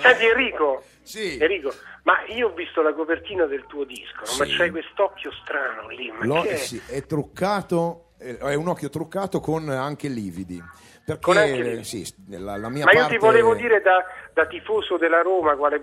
[0.00, 1.36] Senti Enrico, Sì.
[1.38, 1.72] Enrico,
[2.04, 4.36] ma io ho visto la copertina del tuo disco, no?
[4.38, 4.56] ma Sì.
[4.56, 6.56] c'hai quest'occhio strano lì, Lo- è?
[6.56, 10.62] sì, è truccato, è un occhio truccato con anche lividi.
[11.04, 13.14] Perché sì, la, la mia Ma io parte...
[13.14, 15.80] ti volevo dire da, da tifoso della Roma, quale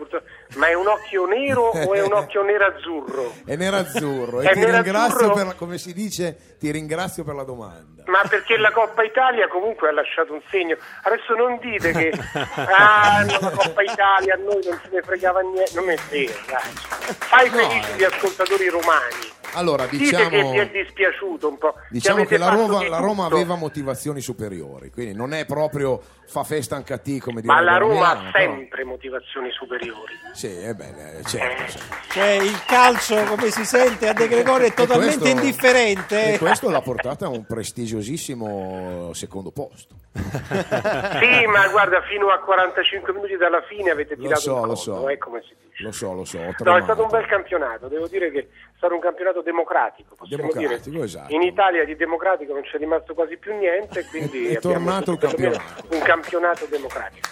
[0.55, 3.34] ma è un occhio nero o è un occhio nero-azzurro?
[3.45, 5.34] È nerazzurro È e ti ringrazio nerazzurro?
[5.34, 8.03] per, come si dice, ti ringrazio per la domanda.
[8.05, 10.77] Ma perché la Coppa Italia comunque ha lasciato un segno.
[11.03, 12.12] Adesso non dite che
[12.55, 15.71] ah, no, la Coppa Italia a noi non se ne fregava niente.
[15.75, 16.71] Non è vero, dai.
[17.19, 19.38] Fai No, felici gli ascoltatori romani.
[19.53, 21.73] Allora, Dite diciamo, che vi è dispiaciuto un po'.
[21.89, 26.75] diciamo che la Roma, la Roma aveva motivazioni superiori, quindi non è proprio fa festa
[26.75, 30.13] anche a te come Ma direbbe la Roma ha però- sempre motivazioni superiori.
[30.33, 31.71] Sì, è bene, certo.
[31.71, 31.79] sì.
[32.12, 36.33] Cioè, il calcio, come si sente, a De Gregori è totalmente questo- indifferente.
[36.33, 39.95] E questo l'ha portata a un prestigiosissimo secondo posto.
[40.13, 44.75] Sì, ma guarda, fino a 45 minuti dalla fine avete Lo tirato so, il lo
[44.75, 45.09] so.
[45.09, 45.83] eh, come si dice.
[45.83, 46.38] Lo so, lo so.
[46.59, 50.89] No, è stato un bel campionato, devo dire che stato un campionato democratico, possiamo Democratico,
[50.89, 51.03] dire.
[51.03, 51.33] esatto.
[51.33, 55.17] In Italia di democratico non c'è rimasto quasi più niente, quindi È abbiamo tornato il
[55.17, 55.83] campionato.
[55.91, 57.27] Un campionato democratico.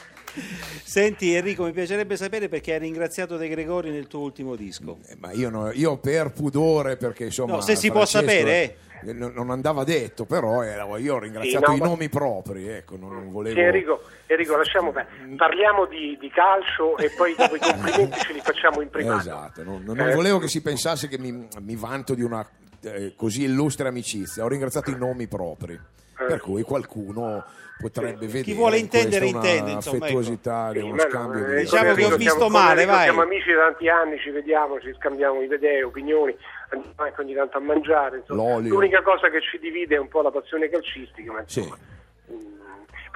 [0.84, 4.98] Senti Enrico, mi piacerebbe sapere perché hai ringraziato De Gregori nel tuo ultimo disco.
[5.08, 7.54] Eh, Ma io, no- io per pudore, perché insomma.
[7.54, 8.76] No, se si può Francesco, sapere, eh.
[9.10, 12.68] Eh, non andava detto, però era- io ho ringraziato Sì, no, i ma- nomi propri,
[12.68, 13.60] ecco, non, non volevo.
[13.60, 15.36] Enrico, Enrico, lasciamo perdere.
[15.36, 19.20] Parliamo di, di calcio e poi i complimenti ce li facciamo in privato.
[19.20, 22.48] Esatto, non, non- Eh, volevo che si pensasse che mi, mi vanto di una
[22.82, 25.80] eh, così illustre amicizia, ho ringraziato i nomi propri,
[26.16, 27.44] per cui qualcuno
[27.80, 30.06] potrebbe vedere Chi vuole in intendere, intende, insomma, ecco.
[30.06, 33.04] affettuosità, Sì, uno no, scambio eh, di Diciamo che ho visto siamo- male, vai.
[33.04, 36.36] Siamo amici da tanti anni, ci vediamo, ci scambiamo idee, opinioni,
[36.70, 38.18] andiamo anche ogni tanto a mangiare.
[38.18, 38.42] insomma.
[38.44, 38.74] L'olio.
[38.74, 41.60] L'unica cosa che ci divide è un po' la passione calcistica, ma Sì.
[41.60, 41.97] insomma, mm,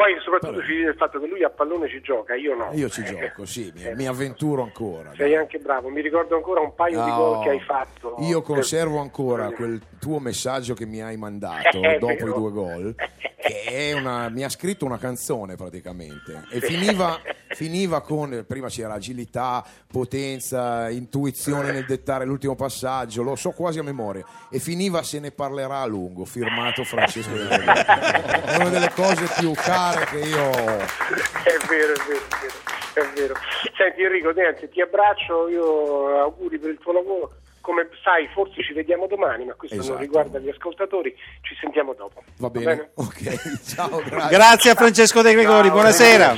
[0.02, 2.70] Poi soprattutto ci divide il fatto che lui a pallone ci gioca, io no.
[2.74, 5.12] Io ci Eh, gioco, sì, mi, eh, mi avventuro ancora.
[5.16, 5.36] Sei dai.
[5.36, 8.16] anche bravo, mi ricordo ancora un paio di No, gol che hai fatto.
[8.22, 12.34] Io per- conservo ancora Eh, quel tuo messaggio che mi hai mandato È dopo i
[12.34, 12.96] due gol,
[13.38, 19.64] che una, mi ha scritto una canzone praticamente e finiva, finiva con, prima c'era agilità,
[19.88, 25.30] potenza, intuizione nel dettare l'ultimo passaggio, lo so quasi a memoria, e finiva se ne
[25.32, 27.30] parlerà a lungo, firmato Francesco.
[28.52, 30.50] È una delle cose più care che io.
[31.44, 32.54] È vero, è vero, è vero,
[32.94, 33.34] è vero.
[33.78, 37.32] Senti Enrico, niente, ti abbraccio, io auguri per il tuo lavoro.
[37.62, 39.92] Come sai, forse ci vediamo domani, ma questo Esatto.
[39.94, 42.24] non riguarda gli ascoltatori, ci sentiamo dopo.
[42.38, 42.92] Va bene?
[42.96, 44.30] Ok, ciao, grazie.
[44.38, 46.36] Grazie a Francesco De Gregori, Ciao, buonasera.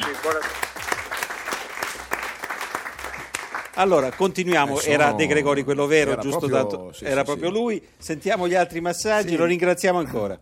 [3.76, 6.48] Allora, continuiamo, Eh, sono- era De Gregori quello vero, era giusto?
[6.48, 7.56] proprio- dato- sì, era sì, proprio sì.
[7.56, 7.88] lui.
[7.98, 10.38] Sentiamo gli altri massaggi, lo ringraziamo ancora.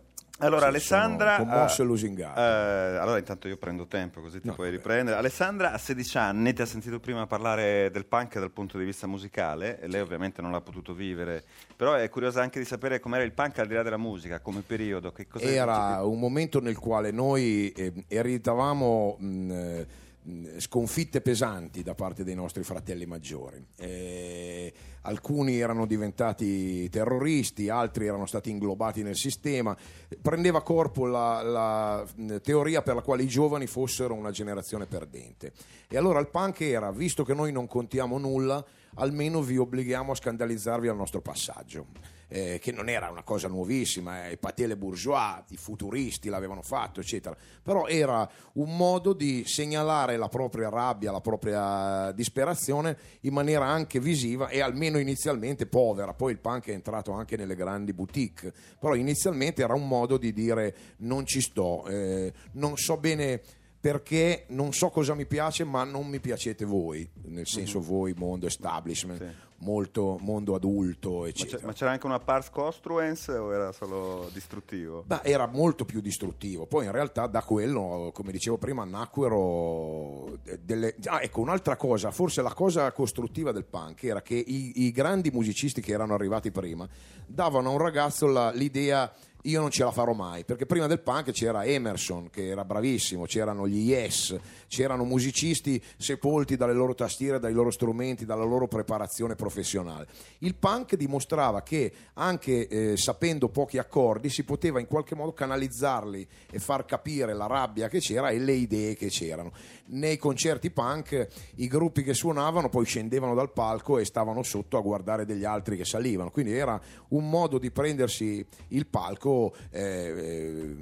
[0.46, 1.36] Allora, Alessandra.
[1.36, 2.38] commosso eh, e lusingato.
[2.40, 4.76] eh, allora, intanto io prendo tempo così ti No, puoi beh.
[4.76, 5.16] riprendere.
[5.16, 9.06] Alessandra ha 16 anni, ti ha sentito prima parlare del punk dal punto di vista
[9.06, 11.42] musicale, e lei ovviamente non l'ha potuto vivere,
[11.76, 14.62] però è curiosa anche di sapere com'era il punk al di là della musica, come
[14.62, 15.12] periodo.
[15.12, 19.86] Che cosa Era un momento nel quale noi eh, ereditavamo eh,
[20.22, 23.64] mh, sconfitte pesanti da parte dei nostri fratelli maggiori.
[23.76, 29.76] Eh, alcuni erano diventati terroristi, altri erano stati inglobati nel sistema.
[30.20, 35.52] Prendeva corpo la, la, teoria per la quale i giovani fossero una generazione perdente.
[35.88, 40.14] E allora il punk era, visto che noi non contiamo nulla, almeno vi obblighiamo a
[40.14, 41.86] scandalizzarvi al nostro passaggio.
[42.32, 47.00] Eh, che non era una cosa nuovissima, eh, Paté le bourgeois, i futuristi l'avevano fatto,
[47.00, 53.66] eccetera, però era un modo di segnalare la propria rabbia, la propria disperazione in maniera
[53.66, 58.52] anche visiva e almeno inizialmente povera, poi il punk è entrato anche nelle grandi boutique,
[58.78, 63.42] però inizialmente era un modo di dire non ci sto, eh, non so bene
[63.82, 67.84] perché non so cosa mi piace, ma non mi piacete voi, nel senso Mhm.
[67.84, 71.58] voi, mondo establishment, molto mondo adulto, Ma, eccetera.
[71.58, 75.02] c'è- ma c'era anche una pars construens o era solo distruttivo?
[75.08, 76.64] Ma era molto più distruttivo.
[76.66, 80.94] Poi in realtà da quello, come dicevo prima, nacquero delle...
[81.06, 85.30] Ah, ecco, un'altra cosa, forse la cosa costruttiva del punk era che i, i grandi
[85.30, 86.88] musicisti che erano arrivati prima
[87.26, 89.10] davano a un ragazzo la- l'idea
[89.42, 93.24] io non ce la farò mai, perché prima del punk c'era Emerson che era bravissimo,
[93.24, 94.36] c'erano gli Yes,
[94.72, 100.06] c'erano musicisti sepolti dalle loro tastiere, dai loro strumenti, dalla loro preparazione professionale.
[100.38, 106.26] Il punk dimostrava che anche eh, sapendo pochi accordi si poteva in qualche modo canalizzarli
[106.50, 109.52] e far capire la rabbia che c'era e le idee che c'erano.
[109.88, 114.80] Nei concerti punk i gruppi che suonavano poi scendevano dal palco e stavano sotto a
[114.80, 120.76] guardare degli altri che salivano, quindi era un modo di prendersi il palco eh, eh,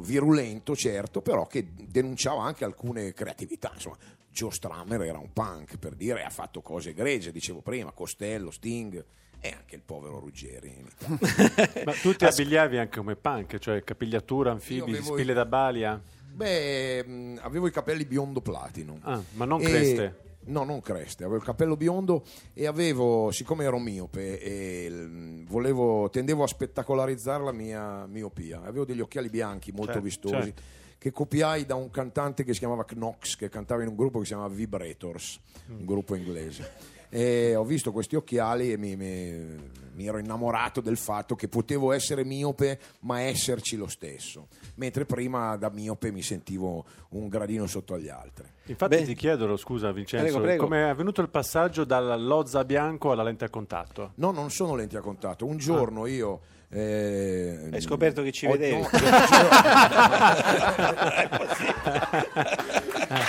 [0.00, 3.96] virulento certo, però che denunciava anche alcune creatività, insomma
[4.30, 9.02] Joe Strummer era un punk per dire, ha fatto cose egregie, dicevo prima, Costello, Sting
[9.40, 10.84] e anche il povero Ruggeri.
[11.84, 16.00] Ma tu ti abbigliavi anche come punk, cioè capigliatura, anfibi, avevo i- spille da balia?
[16.34, 18.98] Beh, mh, avevo i capelli biondo platino.
[19.02, 20.18] Ah, ma non E- creste?
[20.46, 26.10] No, non creste, avevo il capello biondo e avevo, siccome ero miope, e, mm, volevo,
[26.10, 28.60] tendevo a spettacolarizzare la mia miopia.
[28.62, 30.62] Avevo degli occhiali bianchi molto Certo, vistosi certo.
[31.04, 34.24] Che copiai da un cantante che si chiamava Knox, che cantava in un gruppo che
[34.24, 35.38] si chiamava Vibrators,
[35.70, 35.80] Mm.
[35.80, 36.72] un gruppo inglese.
[37.10, 41.92] E ho visto questi occhiali e mi, mi- mi ero innamorato del fatto che potevo
[41.92, 47.92] essere miope ma esserci lo stesso, mentre prima da miope mi sentivo un gradino sotto
[47.92, 48.46] agli altri.
[48.64, 49.04] Infatti Beh.
[49.04, 53.50] ti chiedo, scusa Vincenzo, come è avvenuto il passaggio dal lozza bianco alla lente a
[53.50, 54.12] contatto?
[54.16, 55.44] No, non sono lenti a contatto.
[55.44, 56.40] Un giorno io.
[56.74, 58.80] Eh, Hai scoperto che ci vedevi?
[58.80, 58.88] no,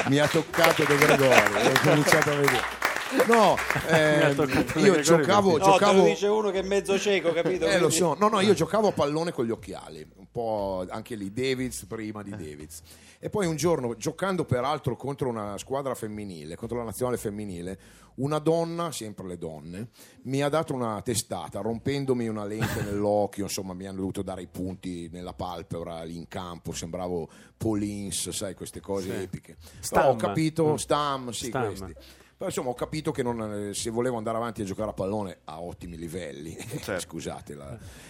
[0.09, 2.83] Mi ha toccato De Gregori, ho cominciato a vedere.
[3.27, 3.55] No,
[3.87, 7.65] De io Gregori giocavo, No, giocavo dice uno che è mezzo cieco, capito?
[7.65, 8.15] eh, lo so.
[8.19, 12.21] No, no, io giocavo a pallone con gli occhiali, un po' anche lì Davids prima
[12.23, 12.81] di Davids.
[13.19, 17.79] E poi un giorno, giocando peraltro contro una squadra femminile, contro la nazionale femminile,
[18.15, 19.89] una donna, sempre le donne,
[20.23, 24.47] mi ha dato una testata, rompendomi una lente nell'occhio, insomma mi hanno dovuto dare i
[24.47, 29.23] punti nella palpebra lì in campo, sembravo Paulins, sai, queste cose Sì.
[29.23, 29.57] epiche.
[29.79, 30.01] Stam.
[30.01, 30.75] Però ho capito, Mm.
[30.75, 31.65] Stam, sì, Stam.
[31.65, 31.95] questi.
[32.37, 35.37] Però insomma ho capito che non, eh, se volevo andare avanti a giocare a pallone
[35.45, 36.99] a ottimi livelli, Certo.
[36.99, 37.57] scusate,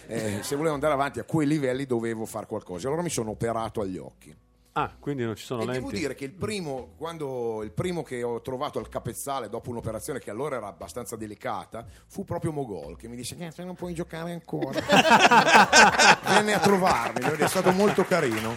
[0.08, 2.88] eh, se volevo andare avanti a quei livelli dovevo fare qualcosa.
[2.88, 4.34] Allora mi sono operato agli occhi.
[4.78, 5.80] Ah, quindi non ci sono e lenti?
[5.80, 10.18] devo dire che il primo, quando, il primo che ho trovato al capezzale dopo un'operazione
[10.18, 14.32] che allora era abbastanza delicata fu proprio Mogol che mi disse: "Niente, non puoi giocare
[14.32, 14.78] ancora.
[16.28, 18.50] Venne a trovarmi, ed è stato molto carino.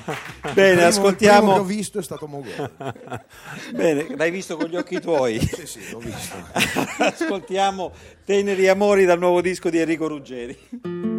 [0.44, 2.72] Il Bene, primo- ascoltiamo- Il primo che ho visto è stato Mogol.
[3.74, 5.40] Bene, l'hai visto con gli occhi tuoi.
[5.60, 6.36] Sì, sì, l'ho visto.
[6.98, 7.92] Ascoltiamo
[8.26, 11.19] Teneri Amori dal nuovo disco di Enrico Ruggeri.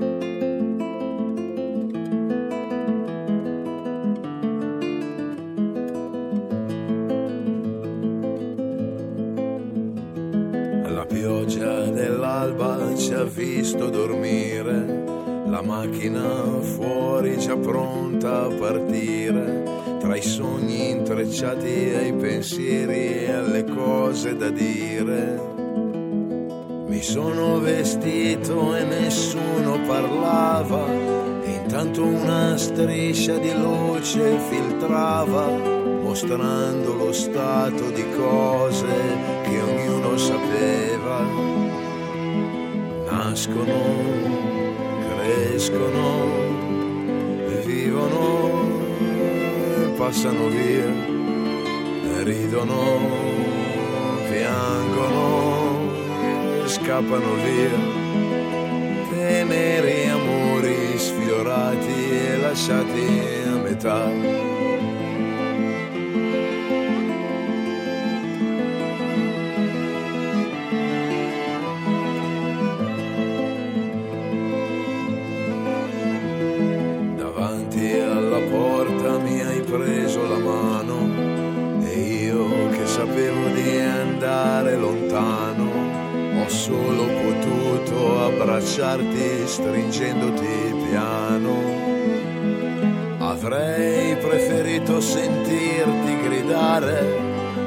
[13.56, 15.02] Visto dormire,
[15.46, 19.64] la macchina fuori già pronta a partire,
[19.98, 25.48] tra i sogni intrecciati e i pensieri e alle cose da dire.
[26.86, 30.86] Mi sono vestito e nessuno parlava,
[31.44, 35.46] intanto una striscia di luce filtrava,
[36.02, 38.86] mostrando lo stato di cose
[39.42, 40.99] che ognuno sapeva.
[43.30, 43.80] Nascono,
[45.14, 46.26] crescono,
[47.64, 48.26] vivono
[49.78, 50.90] e passano via,
[52.24, 52.98] ridono,
[54.28, 55.78] piangono
[56.66, 57.78] scappano via.
[59.10, 63.06] Teneri amori sfiorati e lasciati
[63.46, 64.59] a metà.
[84.20, 91.56] Andare lontano ho solo potuto abbracciarti stringendoti piano.
[93.18, 97.02] Avrei preferito sentirti gridare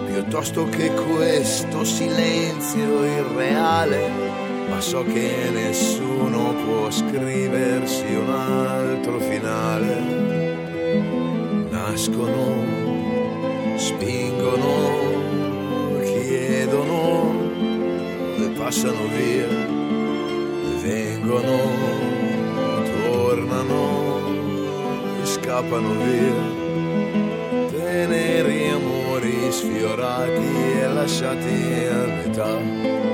[0.06, 4.10] piuttosto che questo silenzio irreale,
[4.70, 10.22] ma so che nessuno può scriversi un altro finale.
[11.72, 12.64] Nascono,
[13.76, 14.93] spingono,
[18.64, 19.46] passano via,
[20.82, 21.58] vengono,
[23.12, 24.22] tornano
[25.22, 26.62] e scappano via.
[27.72, 33.13] Teneri amori sfiorati e lasciati a metà.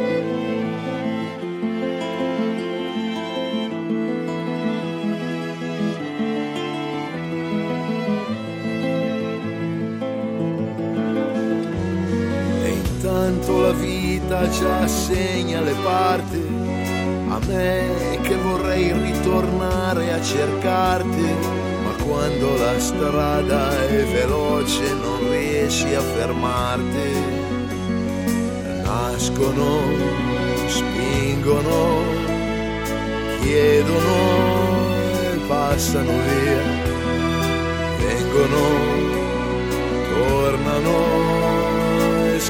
[13.69, 16.43] La vita già segna le parti,
[17.29, 21.27] a me che vorrei ritornare a cercarti,
[21.83, 27.11] ma quando la strada è veloce non riesci a fermarti.
[28.81, 29.81] Nascono,
[30.65, 32.01] spingono,
[33.41, 34.17] chiedono
[35.31, 36.63] e passano via,
[37.99, 38.63] vengono,
[40.09, 41.38] tornano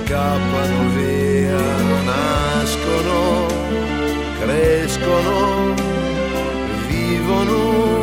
[0.10, 1.62] scappano via,
[2.04, 3.46] nascono,
[4.40, 5.76] crescono,
[6.88, 8.02] vivono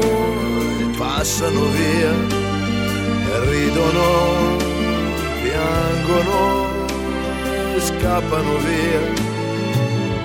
[0.79, 2.13] e passano via,
[3.51, 4.57] ridono,
[5.43, 6.75] piangono
[7.81, 9.25] scappano via.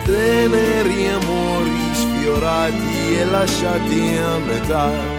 [0.06, 5.11] Teneri amori sfiorati e lasciati a metà.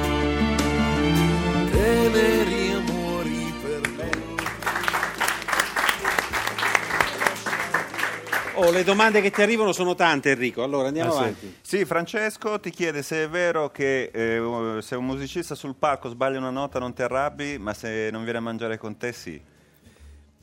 [8.64, 10.62] Oh, le domande che ti arrivano sono tante, Enrico.
[10.62, 11.18] Allora andiamo Ah, sì.
[11.22, 11.54] avanti.
[11.62, 16.38] Sì, Francesco ti chiede se è vero che eh, se un musicista sul palco sbaglia
[16.38, 19.40] una nota non ti arrabbi, ma se non viene a mangiare con te sì.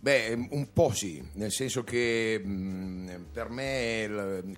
[0.01, 4.57] Beh, un po' sì, nel senso che mh, per me, il-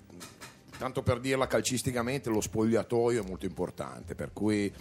[0.76, 4.72] tanto per dirla calcisticamente, lo spogliatoio è molto importante, per cui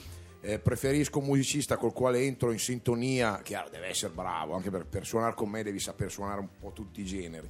[0.42, 4.86] eh, preferisco un musicista col quale entro in sintonia, chiaro, deve essere bravo, anche per,
[4.88, 7.48] per suonare con me devi saper suonare un po' tutti i generi.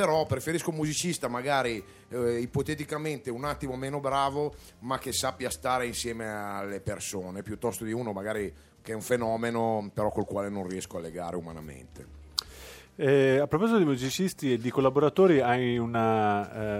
[0.00, 5.84] Però preferisco un musicista magari eh, ipoteticamente un attimo meno bravo, ma che sappia stare
[5.84, 10.66] insieme alle persone, piuttosto di uno magari che è un fenomeno, però col quale non
[10.66, 12.06] riesco a legare umanamente.
[12.96, 15.92] Eh, a proposito di musicisti e di collaboratori, hai un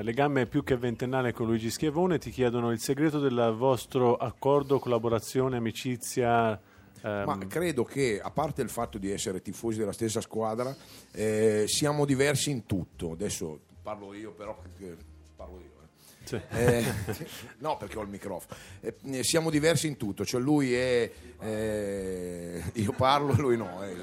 [0.03, 2.17] legame più che ventennale con Luigi Schiavone.
[2.17, 6.59] Ti chiedono il segreto del vostro accordo, collaborazione, amicizia.
[7.03, 10.75] Ehm, Ma credo che, a parte il fatto di essere tifosi della stessa squadra,
[11.13, 13.13] eh, siamo diversi in tutto.
[13.13, 14.57] Adesso parlo io, però
[15.37, 15.69] parlo io.
[15.71, 15.79] eh.
[16.25, 16.41] sì.
[16.51, 16.85] Eh,
[17.59, 18.55] no, perché ho il microfono.
[18.81, 21.11] Eh, siamo diversi in tutto, cioè lui è.
[21.41, 23.83] eh, io parlo e lui no.
[23.83, 23.97] eh.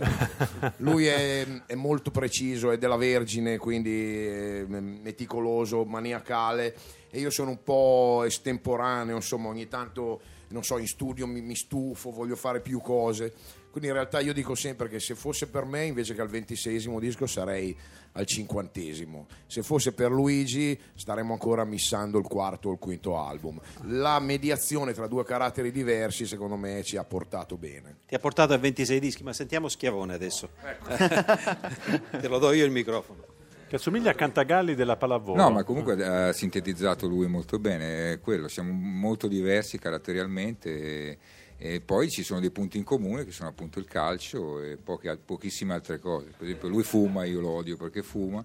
[0.77, 6.75] Lui è, è molto preciso, è della Vergine, quindi meticoloso, maniacale.
[7.09, 10.19] E io sono un po' estemporaneo, insomma, ogni tanto,
[10.49, 13.33] non so, in studio mi, mi stufo, voglio fare più cose.
[13.69, 16.99] Quindi in realtà io dico sempre che se fosse per me, invece che al ventisesimo
[16.99, 17.77] disco, sarei
[18.13, 19.27] al cinquantesimo.
[19.45, 23.59] Se fosse per Luigi, staremmo ancora missando il quarto o il quinto album.
[23.83, 27.97] La mediazione tra due caratteri diversi, secondo me, ci ha portato bene.
[28.07, 30.49] Ti ha portato a 26 dischi, ma sentiamo Schiavone adesso.
[32.19, 33.36] Te lo do io il microfono.
[33.67, 35.41] Che assomiglia a Cantagalli della pallavolo.
[35.41, 41.17] No, ma comunque ha sintetizzato lui molto bene, è quello, siamo molto diversi caratterialmente e,
[41.57, 45.17] e poi ci sono dei punti in comune che sono appunto il calcio e poche-
[45.17, 46.27] pochissime altre cose.
[46.37, 48.41] Per esempio lui fuma, io lo odio perché fuma.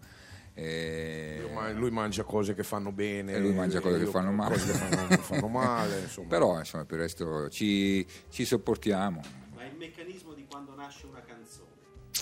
[0.54, 1.40] e-
[1.74, 4.54] lui mangia cose che fanno bene, E lui mangia cose che fanno male.
[4.54, 6.00] cose che fanno, fanno male.
[6.02, 6.28] Insomma.
[6.28, 9.20] Però insomma per il resto ci, ci sopportiamo.
[9.54, 11.70] Ma il meccanismo di quando nasce una canzone.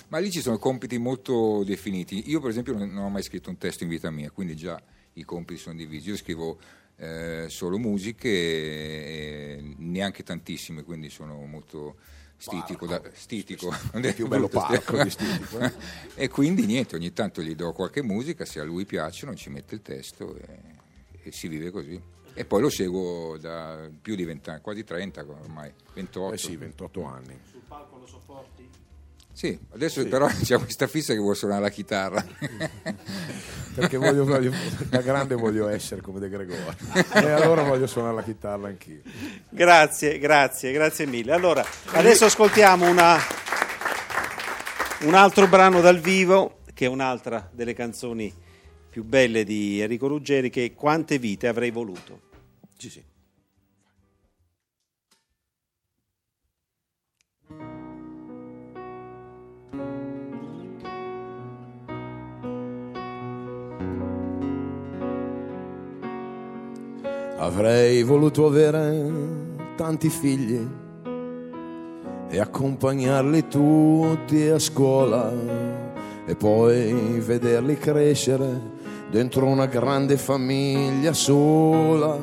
[0.08, 2.30] Ma lì ci sono compiti molto definiti.
[2.30, 4.80] Io, per esempio, non, non ho mai scritto un testo in vita mia, quindi già
[5.14, 6.10] i compiti sono divisi.
[6.10, 6.58] Io scrivo
[6.96, 11.96] eh, solo musiche, e neanche tantissime, quindi sono molto
[12.36, 12.86] stitico.
[12.86, 13.74] Da, stitico.
[14.14, 15.72] più bello parco stitico, eh.
[16.14, 19.74] e quindi niente, ogni tanto gli do qualche musica, se a lui piacciono ci mette
[19.74, 20.58] il testo e,
[21.22, 22.00] e si vive così.
[22.32, 26.34] E poi lo seguo da più di 20 anni, quasi 30 ormai, 28.
[26.34, 27.38] Eh sì, 28 anni.
[27.50, 28.59] Sul palco lo sopporti?
[29.40, 32.22] Sì, adesso però c'è questa fissa che vuole suonare la chitarra.
[33.74, 34.52] Perché voglio, voglio-
[34.90, 36.76] da grande voglio essere come De Gregori.
[37.14, 39.00] E allora voglio suonare la chitarra anch'io.
[39.48, 41.32] Grazie, grazie, grazie mille.
[41.32, 43.16] Allora, adesso ascoltiamo una-
[45.04, 48.30] un altro brano dal vivo, che è un'altra delle canzoni
[48.90, 52.20] più belle di Enrico Ruggeri che quante vite avrei voluto.
[52.76, 53.02] Sì, sì.
[67.40, 69.02] Avrei voluto avere
[69.74, 70.60] tanti figli
[72.28, 75.32] e accompagnarli tutti a scuola
[76.26, 78.60] e poi vederli crescere
[79.10, 82.18] dentro una grande famiglia sola,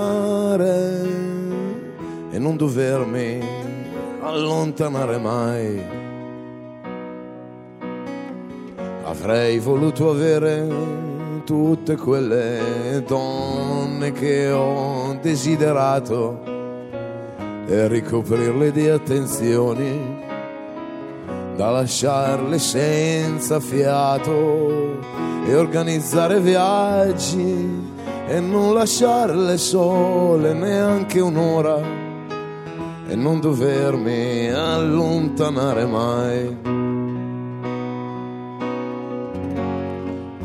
[2.31, 3.39] e non dovermi
[4.19, 6.02] allontanare mai.
[9.23, 10.67] Avrei voluto avere
[11.45, 16.41] tutte quelle donne che ho desiderato
[17.65, 20.25] e ricoprirle di attenzioni
[21.55, 24.99] da lasciarle senza fiato
[25.45, 27.81] e organizzare viaggi
[28.27, 31.79] e non lasciarle sole neanche un'ora
[33.07, 36.92] e non dovermi allontanare mai.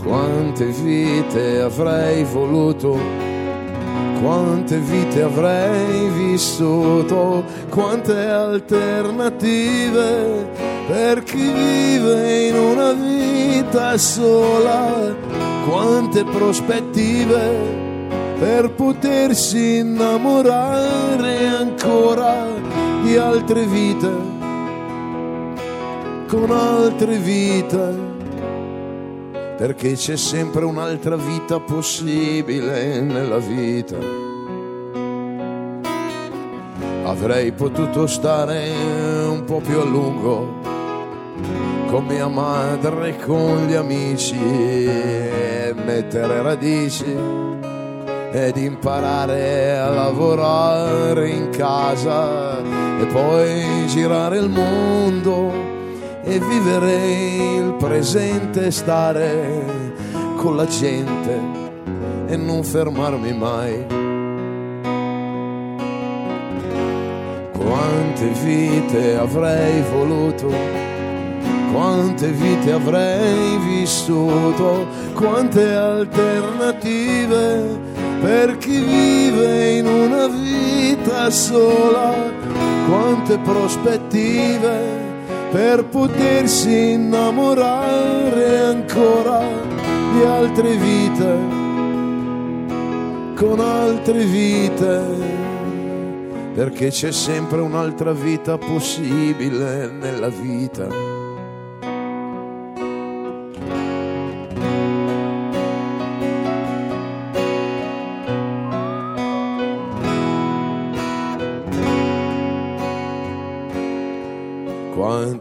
[0.03, 2.99] Quante vite avrei voluto,
[4.23, 9.57] quante vite avrei vissuto, quante alternative
[10.87, 15.15] per chi vive in una vita sola,
[15.69, 17.87] quante prospettive
[18.39, 22.47] per potersi innamorare ancora
[23.03, 24.11] di altre vite,
[26.27, 28.08] con altre vite
[29.59, 33.97] perché c'è sempre un'altra vita possibile nella vita.
[37.03, 38.71] Avrei potuto stare
[39.27, 40.61] un po' più a lungo
[41.89, 47.17] con mia madre e con gli amici e mettere radici
[48.31, 55.78] ed imparare a lavorare in casa e poi girare il mondo
[56.29, 57.07] e vivere
[57.57, 59.65] il presente stare
[60.37, 61.41] con la gente
[62.27, 63.87] e non fermarmi mai.
[67.53, 70.53] Quante vite avrei voluto,
[71.73, 77.17] quante vite avrei vissuto, quante alternative
[78.21, 82.13] per chi vive in una vita sola,
[82.87, 85.08] quante prospettive
[85.51, 89.41] per potersi innamorare ancora
[90.13, 91.37] di altre vite,
[93.35, 95.03] con altre vite,
[96.55, 101.08] perché c'è sempre un'altra vita possibile nella vita.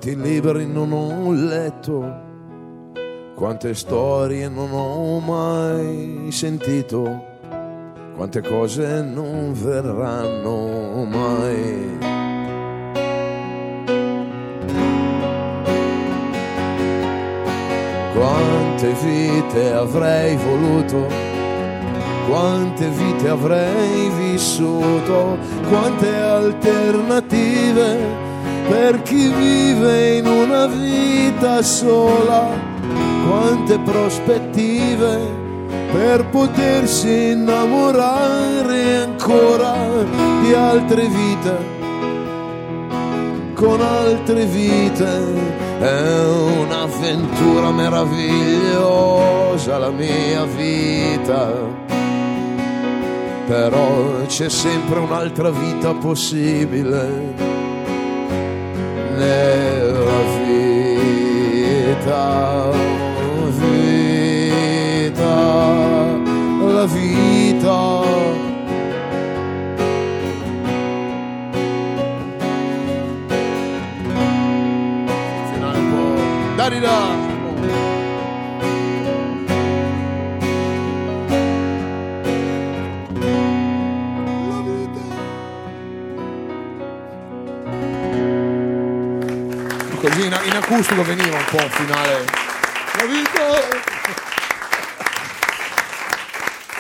[0.08, 2.02] Quanti libri non ho letto,
[3.36, 7.26] quante storie non ho mai sentito,
[8.16, 11.98] quante cose non verranno mai.
[18.14, 21.06] Quante vite avrei voluto,
[22.30, 25.38] quante vite avrei vissuto,
[25.68, 28.27] quante alternative
[28.68, 32.50] per chi vive in una vita sola,
[33.28, 35.46] quante prospettive
[35.92, 39.74] per potersi innamorare ancora
[40.42, 41.58] di altre vite,
[43.54, 45.56] con altre vite.
[45.80, 46.26] È
[46.60, 51.54] un'avventura meravigliosa la mia vita,
[53.46, 57.57] però c'è sempre un'altra vita possibile
[59.18, 61.06] nella vita,
[66.74, 67.80] la vita.
[75.52, 76.56] Finale un po'.
[76.56, 77.17] Darida!
[90.18, 92.26] Così in, in acustico veniva un po' un finale.
[92.98, 93.96] La vita!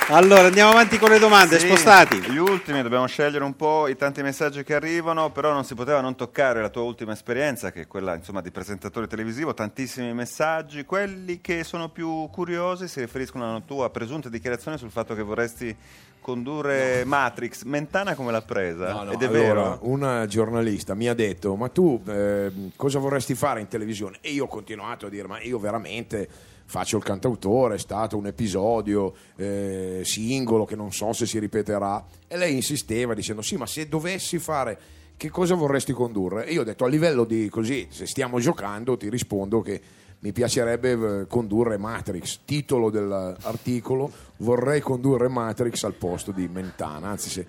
[0.10, 2.22] Allora, andiamo avanti con le domande, Sì, spostati.
[2.32, 6.00] Gli ultimi, dobbiamo scegliere un po' i tanti messaggi che arrivano, però non si poteva
[6.00, 10.86] non toccare la tua ultima esperienza, che è quella insomma, di presentatore televisivo, tantissimi messaggi.
[10.86, 15.76] Quelli che sono più curiosi si riferiscono alla tua presunta dichiarazione sul fatto che vorresti
[16.28, 17.64] condurre Matrix.
[17.64, 18.92] Mentana come l'ha presa?
[18.92, 19.80] No, no, Ed è allora, vero?
[19.84, 24.18] una giornalista mi ha detto: Ma tu eh, cosa vorresti fare in televisione?
[24.20, 26.28] E io ho continuato a dire: Ma io veramente
[26.66, 32.04] faccio il cantautore, è stato un episodio eh, singolo che non so se si ripeterà.
[32.28, 34.80] E lei insisteva dicendo: Sì, ma se dovessi fare.
[35.18, 36.46] Che cosa vorresti condurre?
[36.46, 39.82] E io ho detto a livello di così, se stiamo giocando, ti rispondo che
[40.20, 42.40] mi piacerebbe eh, condurre Matrix.
[42.46, 47.10] Titolo dell'articolo: Vorrei condurre Matrix al posto di Mentana.
[47.10, 47.46] Anzi, se,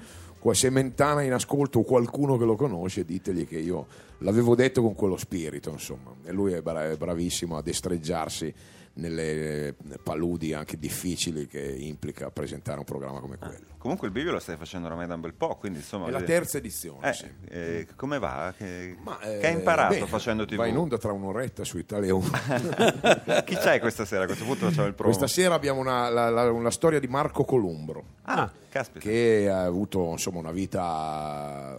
[0.52, 3.86] se Mentana è in ascolto o qualcuno che lo conosce, ditegli che io
[4.18, 6.12] l'avevo detto con quello spirito, insomma.
[6.24, 8.54] E lui è bra- è bravissimo a destreggiarsi
[8.98, 13.66] nelle paludi anche difficili che implica presentare un programma come quello.
[13.78, 16.08] Comunque il bivio lo stai facendo ormai da un bel po', quindi insomma...
[16.08, 17.26] È la vedi- terza edizione, Eh, sì.
[17.48, 18.52] eh, come va?
[18.56, 20.56] Che, Ma, che eh, hai imparato bene, facendo TV?
[20.56, 22.26] Va in onda tra un'oretta su Italia 1.
[23.46, 24.24] Chi c'hai questa sera?
[24.24, 25.14] A questo punto facciamo il promo.
[25.14, 28.04] Questa sera abbiamo una, la- la- una storia di Marco Columbro.
[28.22, 28.98] Ah, caspita.
[28.98, 31.78] che ha avuto insomma, una vita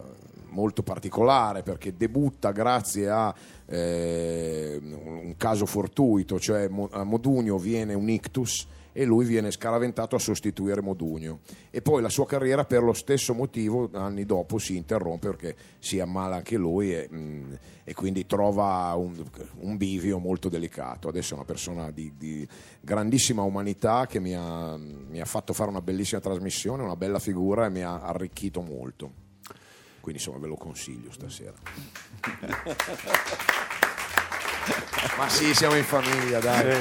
[0.50, 3.34] molto particolare perché debutta grazie a
[3.66, 10.18] eh, un caso fortuito, cioè a Modugno viene un ictus e lui viene scaraventato a
[10.18, 11.40] sostituire Modugno.
[11.70, 16.00] E poi la sua carriera per lo stesso motivo anni dopo si interrompe perché si
[16.00, 19.24] ammala anche lui e, mh, e quindi trova un,
[19.60, 21.08] un bivio molto delicato.
[21.08, 22.46] Adesso è una persona di, di
[22.80, 27.66] grandissima umanità che mi ha, mi ha fatto fare una bellissima trasmissione una bella figura
[27.66, 29.28] e mi ha arricchito molto
[30.00, 31.52] quindi insomma ve lo consiglio stasera
[35.18, 36.76] ma sì siamo in famiglia dai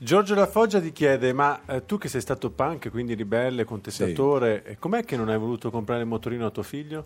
[0.00, 4.62] Giorgio La Foggia ti chiede: Ma eh, tu che sei stato punk, quindi ribelle, contestatore,
[4.62, 7.04] eh, com'è che non hai voluto comprare il motorino a tuo figlio?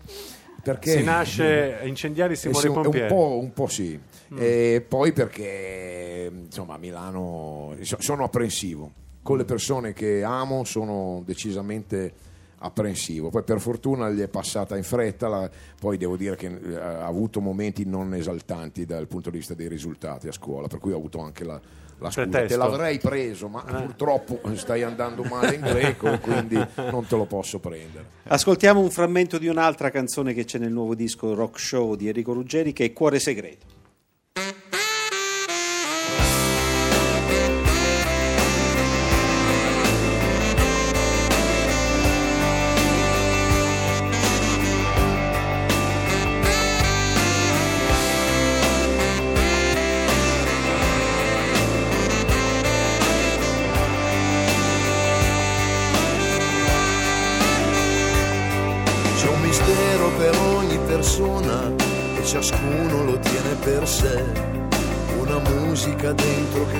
[0.61, 3.07] perché Si nasce incendiari, si Eh muore sì, un, pompieri.
[3.07, 3.99] po', un po' sì.
[4.37, 8.91] E poi perché insomma a Milano so- sono apprensivo.
[9.23, 12.13] Con le persone che amo sono decisamente
[12.63, 13.29] apprensivo.
[13.29, 15.49] Poi per fortuna gli è passata in fretta, la-
[15.79, 19.67] poi devo dire che eh, ha avuto momenti non esaltanti dal punto di vista dei
[19.67, 21.59] risultati a scuola, per cui ho avuto anche la,
[21.99, 22.45] la scusa.
[22.45, 27.25] Te l'avrei preso, ma purtroppo stai andando male in greco e quindi non te lo
[27.25, 28.05] posso prendere.
[28.23, 32.33] Ascoltiamo un frammento di un'altra canzone che c'è nel nuovo disco Rock Show di Enrico
[32.33, 33.72] Ruggeri che è Cuore Segreto.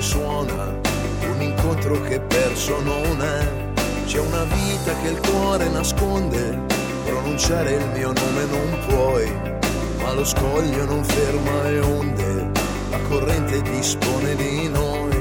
[0.03, 0.75] Suona,
[1.31, 3.71] un incontro che perso non è.
[4.05, 6.59] C'è una vita che il cuore nasconde,
[7.05, 9.31] pronunciare il mio nome non puoi,
[10.01, 12.51] ma lo scoglio non ferma le onde,
[12.91, 15.11] la corrente dispone di noi.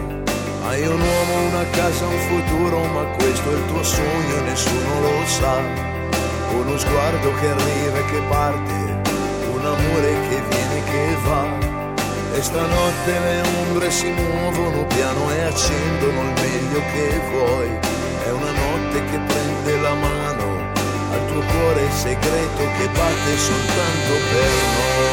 [0.66, 5.01] Hai un uomo, una casa, un futuro, ma questo è il tuo sogno e nessuno
[5.01, 5.91] lo sa
[6.55, 8.74] uno sguardo che arriva e che parte,
[9.53, 11.62] un amore che viene e che va.
[12.35, 17.68] E stanotte le ombre si muovono piano e accendono il meglio che vuoi.
[18.24, 20.70] È una notte che prende la mano
[21.12, 25.12] al tuo cuore segreto che batte soltanto per noi.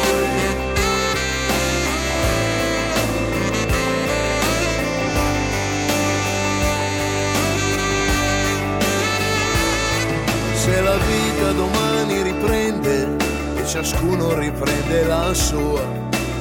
[10.54, 13.16] Se la vita domani riprende
[13.56, 15.80] e ciascuno riprende la sua,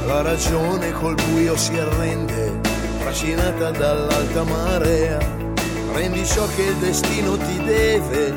[0.10, 2.60] la ragione col buio si arrende,
[2.98, 5.20] trascinata dall'alta marea.
[5.94, 8.32] Prendi ciò che il destino ti deve,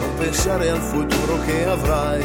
[0.00, 2.22] non pensare al futuro che avrai.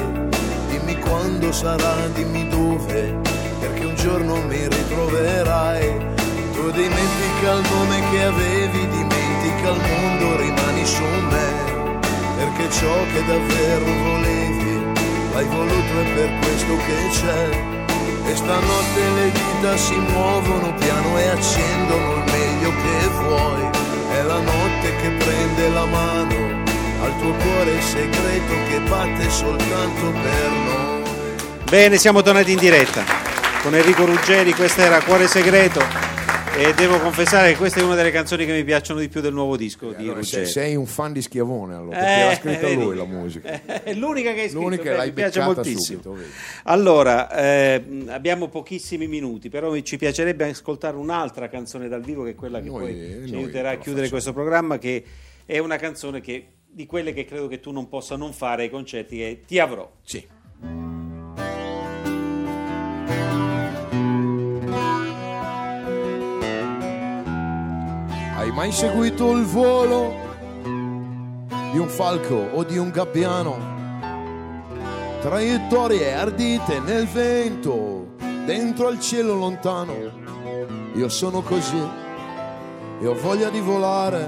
[0.70, 3.16] Dimmi quando sarà, dimmi dove,
[3.62, 6.08] perché un giorno mi ritroverai.
[6.54, 11.78] Tu dimentica il nome che avevi, dimentica il mondo, rimani su me
[12.38, 14.94] perché ciò che davvero volevi
[15.34, 17.79] l'hai voluto e per questo che c'è.
[18.30, 23.70] E stanotte le dita si muovono piano e accendono il meglio che vuoi.
[24.12, 26.64] È la notte che prende la mano
[27.02, 31.04] al tuo cuore segreto che batte soltanto per noi.
[31.72, 33.04] Bene, siamo tornati in diretta
[33.64, 36.09] con Enrico Ruggeri, questo era Cuore Segreto.
[36.58, 39.32] E devo confessare che questa è una delle canzoni che mi piacciono di più del
[39.32, 40.46] nuovo disco di Allora, se- Ruggeri.
[40.46, 42.84] sei un fan di Schiavone allora, perché l'ha scritta vedi?
[42.84, 43.64] lui la musica.
[43.84, 46.02] È l'unica che hai scritto, L'unica beh, l'hai mi piace moltissimo.
[46.02, 46.18] subito,
[46.64, 52.36] allora, eh, abbiamo pochissimi minuti, però ci piacerebbe ascoltare un'altra canzone dal vivo che è
[52.36, 52.94] quella che Noi- poi
[53.26, 55.04] ci noi aiuterà a chiudere questo programma, che
[55.46, 58.70] è una canzone che, di quelle che credo che tu non possa non fare ai
[58.70, 59.90] concerti, che Ti avrò.
[60.04, 60.28] Sì.
[68.50, 70.12] Hai mai seguito il volo
[71.72, 73.56] di un falco o di un gabbiano?
[75.22, 79.94] Traiettorie ardite nel vento, dentro al cielo lontano.
[80.96, 81.80] Io sono così
[83.00, 84.28] e ho voglia di volare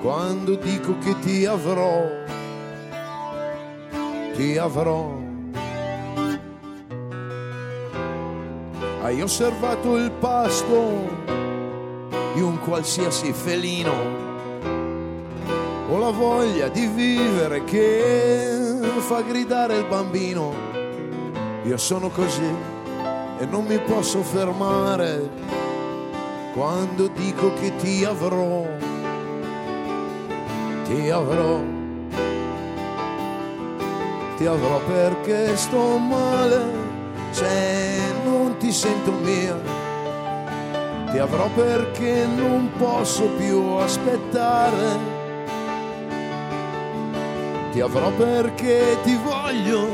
[0.00, 2.06] quando dico che ti avrò,
[4.34, 5.14] ti avrò.
[9.02, 11.45] Hai osservato il pasto
[12.36, 13.94] di un qualsiasi felino.
[15.88, 20.52] Ho la voglia di vivere che fa gridare il bambino.
[21.64, 22.54] Io sono così
[23.38, 25.30] e non mi posso fermare
[26.52, 28.66] quando dico che ti avrò,
[30.84, 31.60] ti avrò,
[34.36, 36.64] ti avrò perché sto male
[37.30, 39.85] se non ti sento mia
[41.16, 44.98] ti avrò perché non posso più aspettare.
[47.72, 49.88] Ti avrò perché ti voglio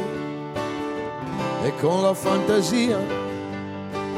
[1.63, 2.99] e con la fantasia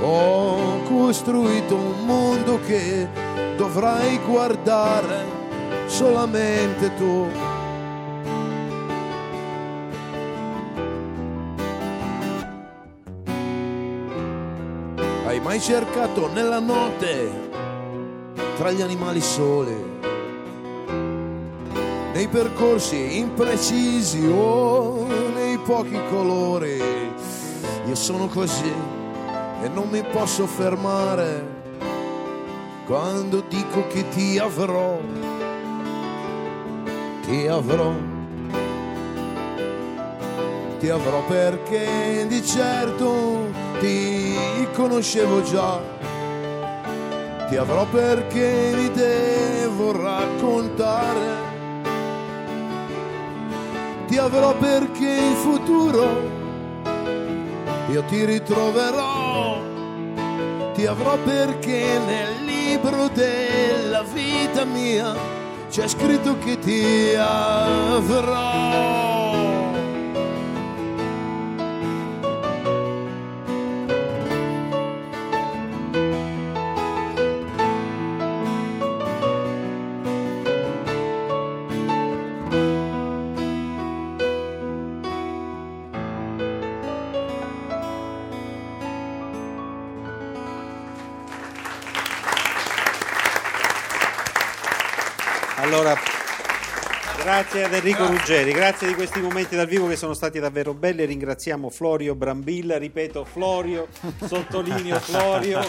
[0.01, 3.07] ho costruito un mondo che
[3.59, 5.27] dovrai guardare
[5.85, 7.44] solamente tu.
[15.55, 17.31] Hai cercato nella notte
[18.57, 19.77] tra gli animali soli,
[22.13, 26.83] nei percorsi imprecisi o nei pochi colori?
[27.87, 28.73] Io sono così
[29.63, 31.47] e non mi posso fermare
[32.85, 34.99] quando dico che ti avrò,
[37.27, 37.93] ti avrò.
[40.81, 45.79] Ti avrò perché di certo ti conoscevo già.
[47.49, 51.53] Ti avrò perché mi devo raccontare.
[54.07, 56.33] Ti avrò perché in futuro
[57.91, 59.61] io ti ritroverò.
[60.73, 65.15] Ti avrò perché nel libro della vita mia
[65.69, 69.14] c'è scritto che ti avrò.
[97.55, 101.05] Grazie ad Enrico Ruggeri, grazie di questi momenti dal vivo che sono stati davvero belli.
[101.05, 103.87] Ringraziamo Florio Brambilla, ripeto Florio,
[104.27, 105.61] sottolineo Florio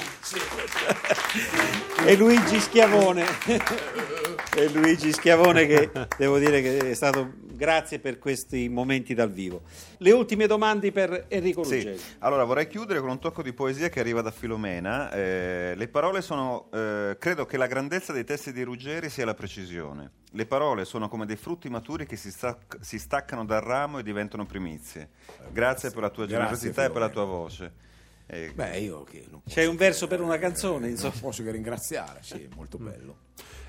[2.08, 3.24] e Luigi Schiavone.
[4.56, 9.62] e Luigi Schiavone che devo dire che è stato grazie per questi momenti dal vivo.
[10.00, 11.76] Le ultime domande per Enrico Sì.
[11.76, 12.00] Ruggeri.
[12.20, 15.12] Allora vorrei chiudere con un tocco di poesia che arriva da Filomena.
[15.12, 16.68] Eh, le parole sono.
[16.74, 20.12] eh, credo che la grandezza dei testi di Ruggeri sia la precisione.
[20.32, 24.04] Le parole sono come dei frutti maturi che si, stac- si staccano dal ramo e
[24.04, 25.10] diventano primizie.
[25.52, 27.74] Grazie per la tua Grazie, generosità e per la tua voce.
[28.28, 31.14] Eh, Beh, io che non posso, C'è un verso per una canzone, non insomma.
[31.20, 33.18] posso che ringraziare, sì, molto bello.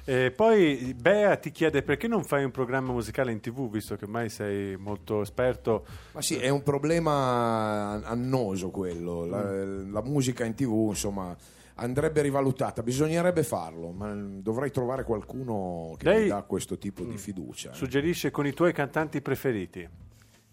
[0.08, 4.04] E poi Bea ti chiede perché non fai un programma musicale in tv, visto che
[4.04, 5.84] ormai sei molto esperto.
[6.12, 9.26] Ma sì, è un problema annoso quello.
[9.26, 11.36] La, la musica in tv, insomma,
[11.76, 12.82] andrebbe rivalutata.
[12.82, 17.72] Bisognerebbe farlo, ma dovrei trovare qualcuno che Lei- mi dà questo tipo di fiducia.
[17.72, 19.88] Suggerisce con i tuoi cantanti preferiti.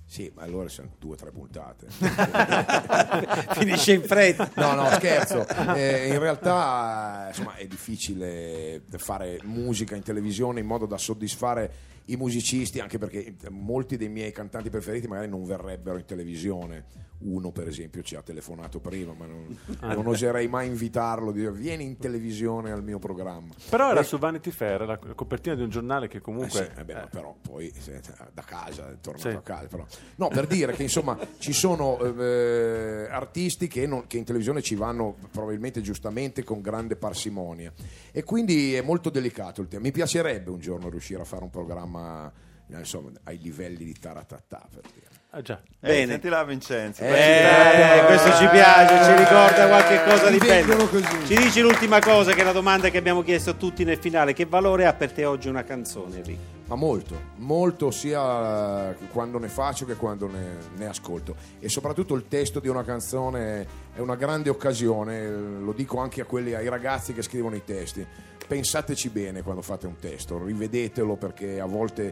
[0.05, 1.87] Sì, ma allora sono due o tre puntate.
[3.55, 4.51] Finisce in fretta.
[4.55, 5.47] No, no, scherzo.
[5.75, 11.71] Eh, in realtà insomma, è difficile fare musica in televisione in modo da soddisfare
[12.07, 17.11] i musicisti, anche perché molti dei miei cantanti preferiti magari non verrebbero in televisione.
[17.25, 19.93] Uno, per esempio, ci ha telefonato prima, ma non, Ah.
[19.93, 23.53] non oserei mai invitarlo, dire vieni in televisione al mio programma.
[23.69, 26.49] Però era E- su Vanity Fair, la copertina di un giornale che eh comunque...
[26.75, 28.01] sì, eh beh, eh, però poi se-
[28.33, 29.35] da casa, è tornato Sì.
[29.35, 29.67] a casa.
[29.67, 29.85] Però.
[30.17, 34.75] No, per dire che insomma ci sono eh, artisti che, non- che in televisione ci
[34.75, 37.71] vanno probabilmente giustamente con grande parsimonia
[38.11, 39.83] e quindi è molto delicato il tema.
[39.83, 44.67] Mi piacerebbe un giorno riuscire a fare un programma eh, insomma, ai livelli di Taratata
[44.71, 45.07] per dire.
[45.31, 45.61] ah, già.
[45.63, 46.11] Eh, Bene.
[46.13, 47.03] senti là Vincenzo.
[47.03, 50.89] Eh, questo ci piace, ci ricorda qualche cosa di bello.
[51.25, 54.33] Ci dici l'ultima cosa, che è la domanda che abbiamo chiesto a tutti nel finale.
[54.33, 56.52] Che valore ha per te oggi una canzone, Enrico?
[56.73, 61.35] Ma molto, molto sia quando ne faccio che quando ne, ne ascolto.
[61.59, 66.25] E soprattutto il testo di una canzone è una grande occasione, lo dico anche a
[66.25, 68.03] quelli, ai ragazzi che scrivono i testi.
[68.47, 72.11] Pensateci bene quando fate un testo, rivedetelo perché a volte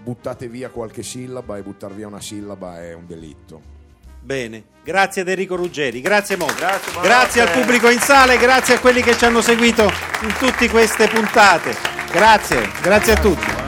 [0.00, 3.60] buttate via qualche sillaba e buttar via una sillaba è un delitto.
[4.20, 6.54] Bene, grazie ad Enrico Ruggeri, grazie molto.
[6.54, 9.90] Grazie, grazie al pubblico in sala e grazie a quelli che ci hanno seguito
[10.22, 11.74] in tutte queste puntate.
[12.12, 13.67] Grazie, grazie a tutti.